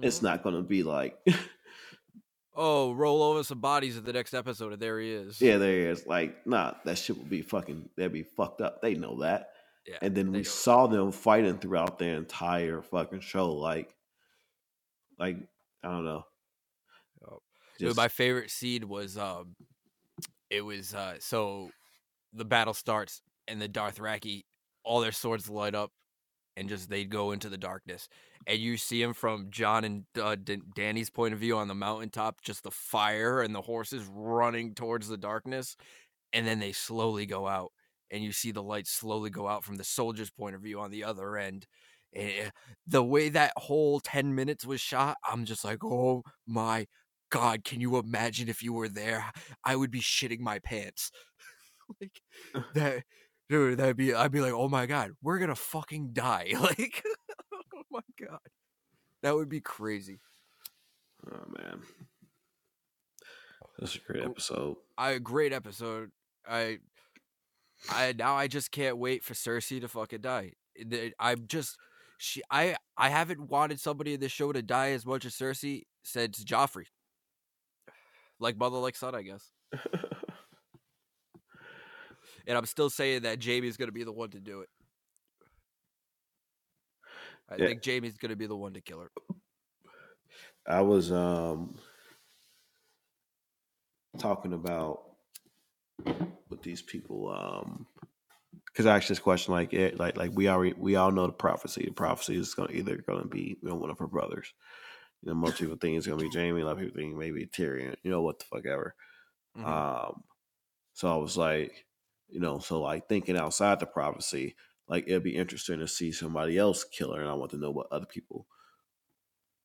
[0.02, 0.22] It's Mhm.
[0.24, 1.16] not gonna be like,
[2.60, 5.40] Oh, roll over some bodies at the next episode, and there he is.
[5.40, 8.82] yeah, there is like, nah, that shit would be fucking, that'd be fucked up.
[8.82, 9.50] They know that.
[9.86, 13.52] Yeah, and then we saw them fighting throughout their entire fucking show.
[13.52, 13.94] Like,
[15.20, 15.36] like
[15.84, 16.24] I don't know.
[17.24, 17.38] Oh.
[17.78, 19.54] Dude, my favorite seed was um,
[20.50, 21.70] it was uh, so
[22.32, 24.44] the battle starts and the Dothraki,
[24.84, 25.92] all their swords light up,
[26.58, 28.08] and just they'd go into the darkness,
[28.46, 31.74] and you see them from Jon and uh, D- Dany's point of view on the
[31.74, 35.76] mountaintop, just the fire and the horses running towards the darkness,
[36.32, 37.72] and then they slowly go out,
[38.10, 40.90] and you see the lights slowly go out from the soldier's point of view on
[40.90, 41.66] the other end.
[42.14, 42.50] Eh,
[42.86, 46.86] the way that whole 10 minutes was shot, I'm just like, oh my
[47.30, 49.30] God, can you imagine if you were there?
[49.64, 51.10] I would be shitting my pants.
[52.00, 52.20] like
[52.74, 53.02] that
[53.48, 56.52] dude, that'd be I'd be like, oh my god, we're gonna fucking die.
[56.60, 57.02] Like
[57.74, 58.38] oh my god.
[59.22, 60.20] That would be crazy.
[61.26, 61.82] Oh man,
[63.78, 64.76] that's a great episode.
[64.96, 66.10] I great episode.
[66.48, 66.78] I
[67.90, 70.52] I now I just can't wait for Cersei to fucking die.
[71.18, 71.76] I'm just
[72.18, 75.82] she I I haven't wanted somebody in this show to die as much as Cersei
[76.02, 76.86] since Joffrey.
[78.40, 79.50] Like mother like son, I guess.
[82.48, 84.70] And I'm still saying that Jaime's gonna be the one to do it.
[87.50, 87.66] I Yeah.
[87.66, 89.10] think Jaime's gonna be the one to kill her.
[90.66, 91.78] I was um
[94.18, 95.02] talking about
[96.48, 97.86] with these people um
[98.66, 101.32] because I asked this question like it like like we already we all know the
[101.34, 101.84] prophecy.
[101.84, 104.52] The prophecy is gonna either gonna be you know one of her brothers.
[105.22, 107.46] You know, most people think it's gonna be Jaime, a lot of people think maybe
[107.46, 108.94] Tyrion, you know, what the fuck ever.
[109.56, 109.66] Mhm.
[109.66, 110.24] Um
[110.94, 111.86] so I was like,
[112.28, 114.56] you know, so like thinking outside the prophecy,
[114.88, 117.70] like it'd be interesting to see somebody else kill her, and I want to know
[117.70, 118.46] what other people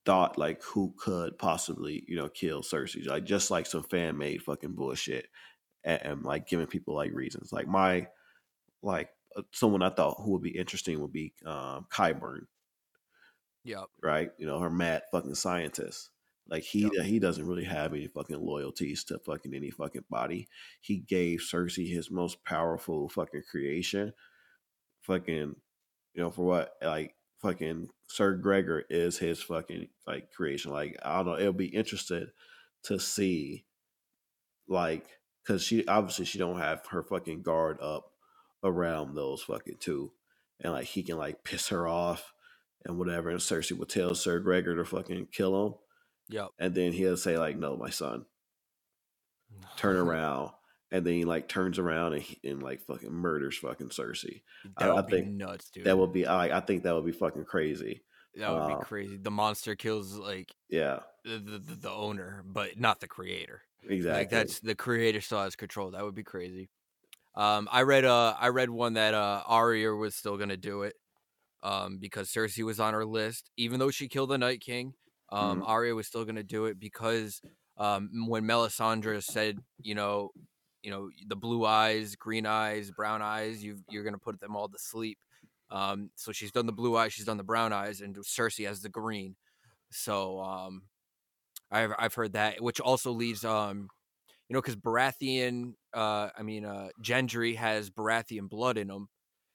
[0.06, 4.42] thought, like who could possibly, you know, kill Cersei, like just like some fan made
[4.44, 5.28] fucking bullshit,
[5.84, 7.54] and, and like giving people like reasons.
[7.54, 8.10] Like my,
[8.84, 12.48] like uh, someone I thought who would be interesting would be um, Qyburn,
[13.64, 13.90] Yep.
[14.02, 14.32] right?
[14.38, 16.10] You know, her mad fucking scientist.
[16.48, 20.48] Like he he doesn't really have any fucking loyalties to fucking any fucking body.
[20.82, 24.14] He gave Cersei his most powerful fucking creation.
[25.02, 25.56] Fucking,
[26.14, 30.72] you know, for what like fucking Sir Gregor is his fucking like creation.
[30.72, 32.30] Like I don't know, it'll be interested
[32.84, 33.66] to see
[34.68, 35.08] like
[35.44, 38.12] because she obviously she don't have her fucking guard up
[38.64, 40.12] around those fucking two,
[40.60, 42.34] and like he can like piss her off
[42.86, 45.74] and whatever, and Cersei will tell Sir Gregor to fucking kill him,
[46.30, 46.50] Yep.
[46.60, 48.26] and then he'll say like, "No, my son."
[49.78, 50.52] Turn around,
[50.92, 54.42] and then he like turns around and, he, and like fucking murders fucking Cersei.
[54.78, 55.86] I- That I would be think nuts, dude.
[55.86, 58.04] That would be I I think that would be fucking crazy.
[58.36, 59.18] That would be crazy.
[59.18, 63.62] The monster kills like Yeah, the, the, the- the owner, but not the creator.
[63.88, 64.22] exactly.
[64.22, 65.92] Like that's the creator still has control.
[65.92, 66.70] That would be crazy.
[67.36, 70.96] Um, I read uh I read one that uh Arya was still gonna do it,
[71.62, 74.94] um because Cersei was on her list, even though she killed the Night King.
[75.34, 75.68] Um, Mhm.
[75.68, 77.42] Arya was still gonna do it because
[77.78, 80.32] um when Melisandre said you know
[80.84, 84.70] you know the blue eyes, green eyes, brown eyes, you you're gonna put them all
[84.70, 85.20] to sleep.
[85.72, 88.82] Um, so she's done the blue eyes, she's done the brown eyes, and Cersei has
[88.82, 89.36] the green.
[89.92, 90.84] So um,
[91.72, 93.90] I've I've heard that, which also leaves um,
[94.50, 99.10] you know, because Baratheon, uh, I mean, uh, Gendry has Baratheon blood in him,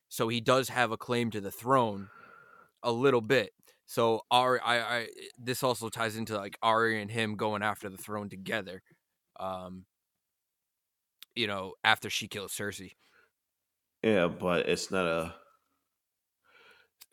[0.08, 2.10] so he does have a claim to the throne,
[2.82, 3.52] a little bit.
[3.90, 5.08] So Ari, I, I,
[5.38, 8.82] this also ties into like Ari and him going after the throne together.
[9.40, 9.86] Um,
[11.34, 12.92] you know, after she kills Cersei.
[14.02, 15.34] Yeah, but it's not a.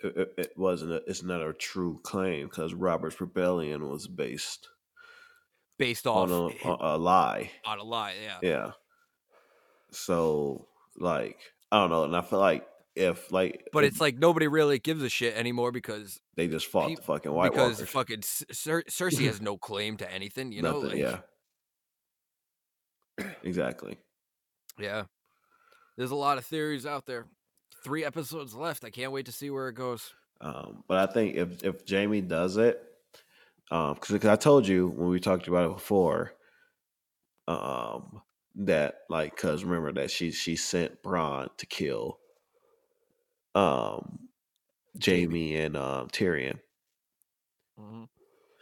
[0.03, 0.91] It, it- wasn't.
[0.91, 4.67] A, it's not a true claim because Robert's rebellion was based
[5.77, 7.51] Based off on a, a, a lie.
[7.65, 8.39] on a lie, yeah.
[8.41, 8.71] Yeah.
[9.91, 10.67] So
[10.97, 11.39] like
[11.71, 14.79] I don't know, and I feel like if like, But if it's like nobody really
[14.79, 17.89] gives a shit anymore because they just fought peop- the fucking White because Walkers.
[17.89, 20.79] fucking Cer- Cersei has no claim to anything, you know.
[20.79, 21.17] Like, yeah.
[23.43, 23.97] exactly.
[24.79, 25.03] yeah.
[25.97, 27.25] There's a lot of theories out there.
[27.83, 28.83] Three episodes left.
[28.83, 30.11] I can't wait to see where it goes.
[30.41, 32.81] Um, but I think if if Jaime does it,
[33.71, 36.33] um, because I told you when we talked about it before,
[37.47, 38.21] um,
[38.55, 42.19] that like because remember that she she sent Bronn to kill,
[43.55, 44.19] um,
[45.03, 46.59] Jaime and um Tyrion.
[47.79, 48.07] Mhm.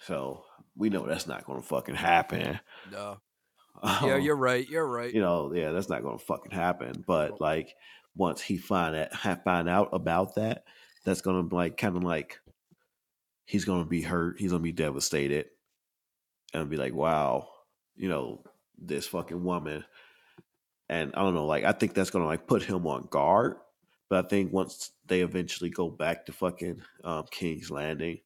[0.06, 0.44] So
[0.76, 2.60] we know that's not going to fucking happen.
[2.92, 3.18] No.
[3.84, 4.68] Yeah, Um, you're right.
[4.70, 5.14] You're right.
[5.14, 7.04] you know, yeah, that's not going to fucking happen.
[7.06, 7.76] But like,
[8.16, 10.64] once he find that, ha- find out about that,
[11.04, 12.40] that's going to like kind of like
[13.46, 14.40] he's going to be hurt.
[14.40, 15.48] He's going to be devastated,
[16.54, 17.50] and be like, wow,
[17.96, 18.44] you know,
[18.78, 19.84] this fucking woman.
[20.88, 23.58] And I don't know, like I think that's going to like put him on guard.
[24.14, 28.20] But I think once they eventually go back to fucking um, King's Landing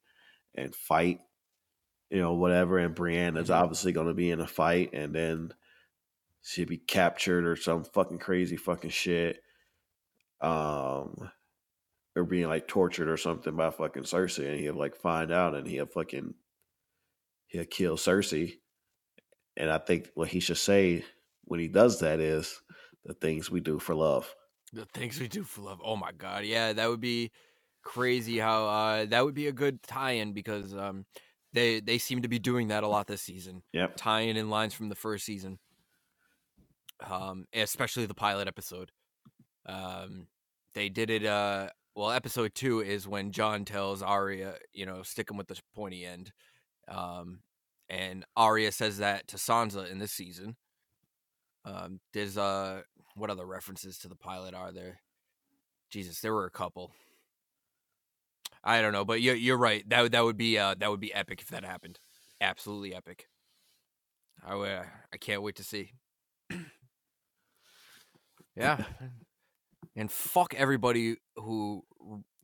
[0.54, 1.20] and fight,
[2.10, 3.54] you know, whatever, and Brienne is Mhm.
[3.54, 5.54] obviously going to be in a fight, and then
[6.42, 9.42] she'd be captured or some fucking crazy fucking shit.
[10.42, 11.30] Um,
[12.14, 15.66] or being like tortured or something by fucking Cersei, and he'll like find out, and
[15.66, 16.34] he'll fucking
[17.46, 18.60] he'll kill Cersei.
[19.56, 21.06] And I think what he should say
[21.44, 22.60] when he does that is
[23.06, 24.34] the things we do for love.
[24.72, 25.80] The things we do for love.
[25.84, 27.30] Oh my god, yeah, that would be
[27.82, 28.38] crazy.
[28.38, 31.06] How uh, that would be a good tie-in because um,
[31.52, 33.94] they they seem to be doing that a lot this season, Yep.
[33.96, 35.58] tying in lines from the first season.
[37.08, 38.90] Um, especially the pilot episode.
[39.66, 40.26] Um,
[40.74, 41.24] they did it.
[41.24, 45.58] Uh, well, episode two is when Jon tells Arya, you know, stick him with the
[45.74, 46.32] pointy end.
[46.88, 47.40] Um,
[47.88, 50.56] and Arya says that to Sansa in this season.
[51.64, 52.82] Um, there's uh,
[53.18, 55.00] what other references to the pilot are there?
[55.90, 56.92] Jesus, there were a couple.
[58.62, 59.88] I don't know, but you're you're right.
[59.88, 61.98] That would that would be uh that would be epic if that happened.
[62.40, 63.26] Absolutely epic.
[64.46, 65.92] I would, I can't wait to see.
[68.56, 68.84] yeah,
[69.96, 71.84] and fuck everybody who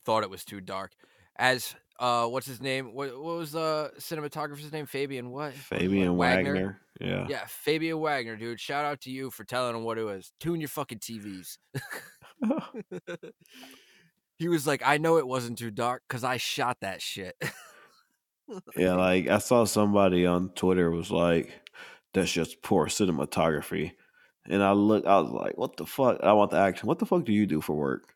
[0.04, 0.92] thought it was too dark.
[1.36, 2.94] As uh, what's his name?
[2.94, 4.86] What what was the cinematographer's name?
[4.86, 5.52] Fabian what?
[5.54, 6.80] Fabian Wagner.
[7.00, 7.26] Yeah.
[7.28, 8.60] Yeah, Fabian Wagner, dude.
[8.60, 10.32] Shout out to you for telling him what it was.
[10.40, 11.58] Tune your fucking TVs.
[14.38, 17.36] he was like, I know it wasn't too dark because I shot that shit.
[18.76, 21.52] Yeah, like I saw somebody on Twitter was like,
[22.12, 23.92] "That's just poor cinematography,"
[24.48, 26.88] and I look, I was like, "What the fuck?" I want the action.
[26.88, 28.13] What the fuck do you do for work?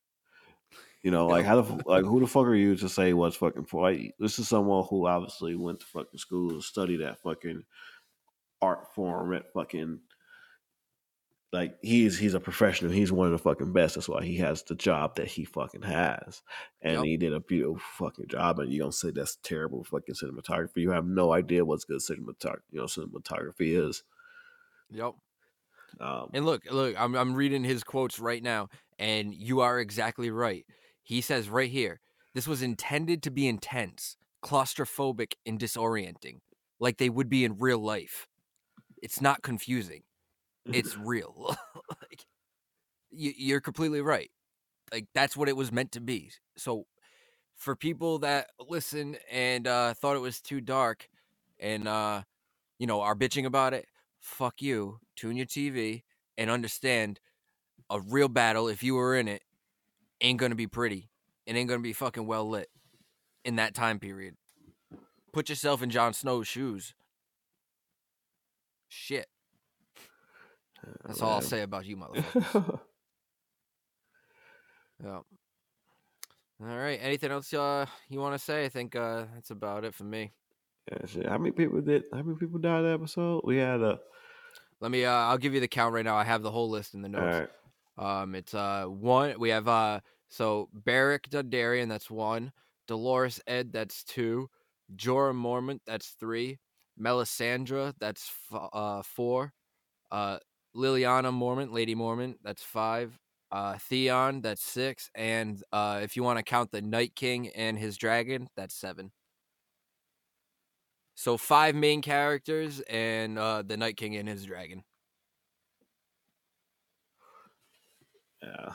[1.02, 3.64] You know, like how the like who the fuck are you to say what's fucking
[3.66, 3.92] poor?
[3.92, 7.62] Like, this is someone who obviously went to fucking school to study that fucking
[8.60, 10.00] art form at fucking
[11.52, 12.90] like he's he's a professional.
[12.90, 13.94] He's one of the fucking best.
[13.94, 16.42] That's why he has the job that he fucking has,
[16.82, 17.04] and Yep.
[17.04, 18.58] he did a beautiful fucking job.
[18.58, 20.78] And you don't say that's terrible fucking cinematography.
[20.78, 22.60] You have no idea what's good cinematography.
[22.72, 24.02] You know, cinematography is.
[24.90, 25.14] yep.
[26.00, 28.68] Um, And look, look, I'm I'm reading his quotes right now,
[28.98, 30.66] and you are exactly right.
[31.08, 32.00] He says right here,
[32.34, 36.40] this was intended to be intense, claustrophobic, and disorienting,
[36.78, 38.28] like they would be in real life.
[39.02, 40.02] It's not confusing.
[40.66, 41.56] It's real.
[42.02, 42.26] like,
[43.10, 44.30] you, you're completely right.
[44.92, 46.30] Like that's what it was meant to be.
[46.58, 46.84] So,
[47.56, 51.08] for people that listen and uh, thought it was too dark,
[51.58, 52.20] and uh,
[52.78, 53.86] you know are bitching about it,
[54.20, 55.00] fuck you.
[55.16, 56.02] Tune your TV
[56.36, 57.18] and understand
[57.88, 58.68] a real battle.
[58.68, 59.42] If you were in it,
[60.20, 61.08] ain't gonna be pretty.
[61.46, 62.68] It ain't gonna be fucking well lit
[63.44, 64.36] in that time period.
[65.32, 66.94] Put yourself in Jon Snow's shoes.
[68.88, 69.26] Shit.
[71.04, 72.80] That's all I'll say about you, motherfucker.
[75.04, 75.10] Yeah.
[76.60, 76.98] All right.
[77.00, 78.64] Anything else uh, you want to say?
[78.64, 80.32] I think uh, that's about it for me.
[80.90, 81.26] yeah, shit.
[81.28, 82.04] How many people did?
[82.12, 83.42] How many people died that episode?
[83.44, 84.00] We had a.
[84.80, 85.04] Let me.
[85.04, 86.16] Uh, I'll give you the count right now.
[86.16, 87.24] I have the whole list in the notes.
[87.24, 87.48] right.
[87.98, 89.38] Um, it's uh one.
[89.38, 92.52] We have uh so Barrick Dondarrion, that's one.
[92.86, 94.48] Dolorous Edd, that's two.
[94.96, 96.58] Jorah Mormont, that's three.
[97.00, 99.52] Melisandre, that's f- uh four.
[100.10, 100.38] Uh,
[100.76, 103.18] Liliana Mormont, Lady Mormont, that's five.
[103.50, 105.10] Uh, Theon, that's six.
[105.14, 109.10] And uh, if you want to count the Night King and his dragon, that's seven.
[111.14, 114.84] So five main characters and uh, the Night King and his dragon.
[118.42, 118.72] Yeah.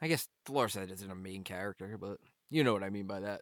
[0.00, 2.18] I guess Dolorous Edd isn't a main character, but
[2.50, 3.40] you know what I mean by that.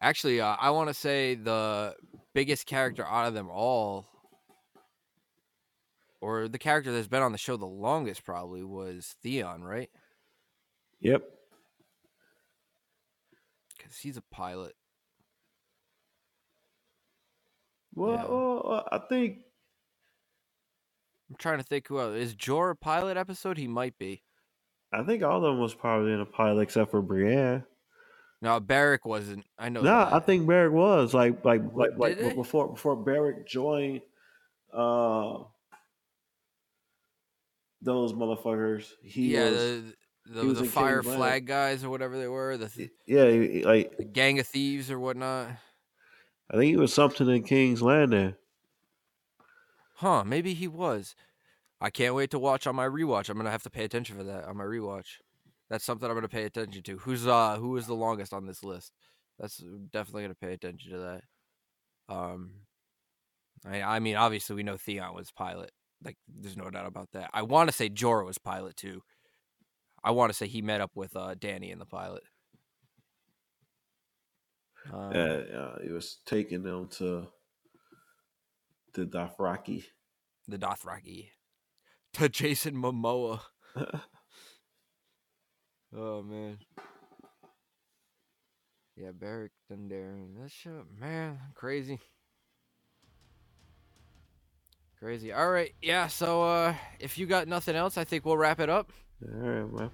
[0.00, 1.94] Actually, uh, I want to say the
[2.34, 4.06] biggest character out of them all,
[6.20, 9.90] or the character that's been on the show the longest, probably was Theon, right?
[11.00, 11.22] Yep.
[13.76, 14.74] Because he's a pilot.
[17.94, 18.24] Well, Yeah.
[18.24, 19.38] well, I think
[21.34, 23.58] I'm trying to think who else is Jor a pilot episode.
[23.58, 24.22] He might be.
[24.92, 27.64] I think all of them was probably in a pilot except for Brienne.
[28.40, 29.44] No, Barrick wasn't.
[29.58, 29.80] I know.
[29.80, 30.08] No.
[30.12, 34.02] I think Barrick was like like like like before before Barrick joined
[34.72, 35.38] uh
[37.82, 38.92] those motherfuckers.
[39.02, 39.94] He yeah, was the
[40.26, 41.16] the, he was the fire Landing.
[41.16, 44.88] flag guys or whatever they were, the, th- yeah he- like the gang of thieves
[44.88, 45.48] or whatnot.
[46.48, 48.36] I think he was something in King's Landing.
[49.94, 50.24] Huh?
[50.24, 51.14] Maybe he was.
[51.80, 53.28] I can't wait to watch on my rewatch.
[53.28, 55.18] I'm gonna have to pay attention for that on my rewatch.
[55.70, 56.98] That's something I'm gonna pay attention to.
[56.98, 58.92] Who's uh who is the longest on this list?
[59.38, 59.58] That's
[59.92, 62.14] definitely gonna pay attention to that.
[62.14, 62.52] Um,
[63.66, 65.72] I I mean obviously we know Theon was pilot.
[66.02, 67.30] Like there's no doubt about that.
[67.32, 69.02] I want to say Jorah was pilot too.
[70.02, 72.22] I want to say he met up with uh Dany in the pilot.
[74.92, 77.28] Um, Yeah, uh, he was taking them to
[78.94, 79.84] the Dothraki.
[80.48, 81.28] the Dothraki
[82.14, 83.40] to Jason Momoa.
[85.96, 86.58] Oh man.
[88.96, 90.42] Yeah, Beric Dondarrion.
[90.42, 92.00] That shit, man, crazy.
[94.98, 95.32] Crazy.
[95.32, 96.06] All right, yeah.
[96.08, 98.90] So, uh, if you got nothing else, I think we'll wrap it up.
[99.22, 99.90] All right, man.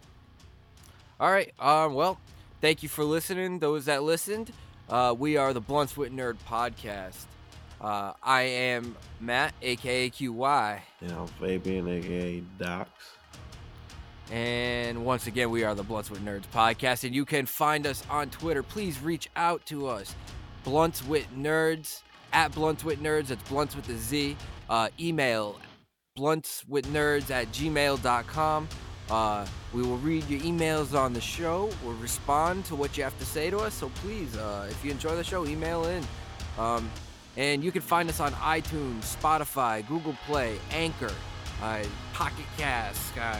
[1.18, 1.52] All right.
[1.58, 1.94] Um.
[1.94, 2.18] Well,
[2.60, 3.58] thank you for listening.
[3.58, 4.52] Those that listened,
[4.88, 7.24] uh, we are the Blunts with Nerd podcast.
[7.80, 12.90] Uh, I am Matt, aka QY, And I'm Fabian, aka Docs.
[14.30, 18.02] and once again, we are the Blunts with Nerds podcast, and you can find us
[18.10, 18.62] on Twitter.
[18.62, 20.14] Please reach out to us,
[20.62, 22.02] Blunts with Nerds
[22.34, 23.30] at Blunts with Nerds.
[23.30, 24.36] It's Blunts with the Z.
[24.68, 25.58] Uh, email
[26.18, 28.68] bluntswithnerds at gmail.com.
[29.10, 31.70] Uh, we will read your emails on the show.
[31.82, 33.74] We'll respond to what you have to say to us.
[33.74, 36.04] So please, uh, if you enjoy the show, email in.
[36.58, 36.88] Um,
[37.36, 41.12] and you can find us on iTunes, Spotify, Google Play, Anchor,
[41.62, 43.16] uh, Pocket Cast.
[43.16, 43.36] Uh,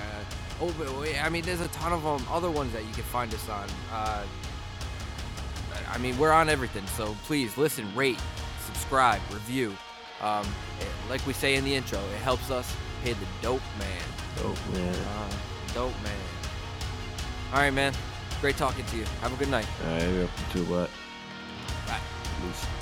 [0.61, 3.49] oh, I mean, there's a ton of um, other ones that you can find us
[3.49, 3.69] on.
[3.93, 4.25] Uh,
[5.89, 6.87] I mean, we're on everything.
[6.87, 8.21] So please listen, rate,
[8.67, 9.77] subscribe, review.
[10.21, 10.47] Um,
[11.09, 14.03] like we say in the intro, it helps us pay the dope man.
[14.37, 14.95] Dope man.
[14.95, 15.31] Uh,
[15.75, 16.13] dope man.
[17.53, 17.93] All right, man.
[18.41, 19.05] Great talking to you.
[19.23, 19.67] Have a good night.
[19.87, 20.91] All right, you're up to what?
[21.87, 21.99] Bye.
[22.43, 22.80] Peace.